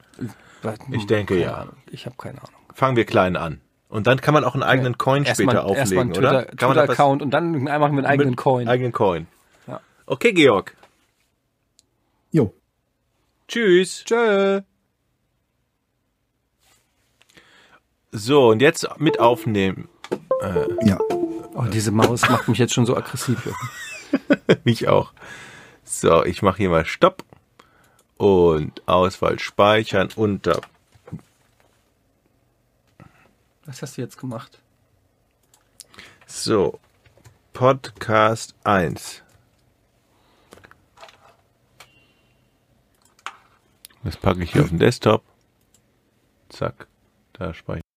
[0.92, 1.56] Ich denke, keine ja.
[1.56, 1.76] Ahnung.
[1.90, 2.54] Ich habe keine Ahnung.
[2.76, 3.62] Fangen wir klein an.
[3.90, 6.46] Und dann kann man auch einen eigenen Coin Erstmal später erstmal auflegen, einen oder?
[6.46, 8.68] Twitter- was- Twitter-Account und dann machen wir einen eigenen Coin.
[8.68, 9.26] Eigenen Coin.
[9.66, 9.82] Ja.
[10.06, 10.76] Okay, Georg.
[12.32, 12.54] Jo.
[13.48, 14.04] Tschüss.
[14.06, 14.62] Tschö.
[18.12, 19.90] So, und jetzt mit aufnehmen.
[20.84, 21.00] Ja.
[21.54, 23.50] Oh, diese Maus macht mich jetzt schon so aggressiv.
[24.64, 25.12] Mich auch.
[25.84, 27.24] So, ich mache hier mal Stopp.
[28.22, 30.62] Und Auswahl speichern unter.
[33.66, 34.60] Was hast du jetzt gemacht?
[36.28, 36.80] So.
[37.52, 39.24] Podcast 1.
[44.04, 45.24] Das packe ich hier auf den Desktop.
[46.50, 46.86] Zack.
[47.34, 47.81] Da speichere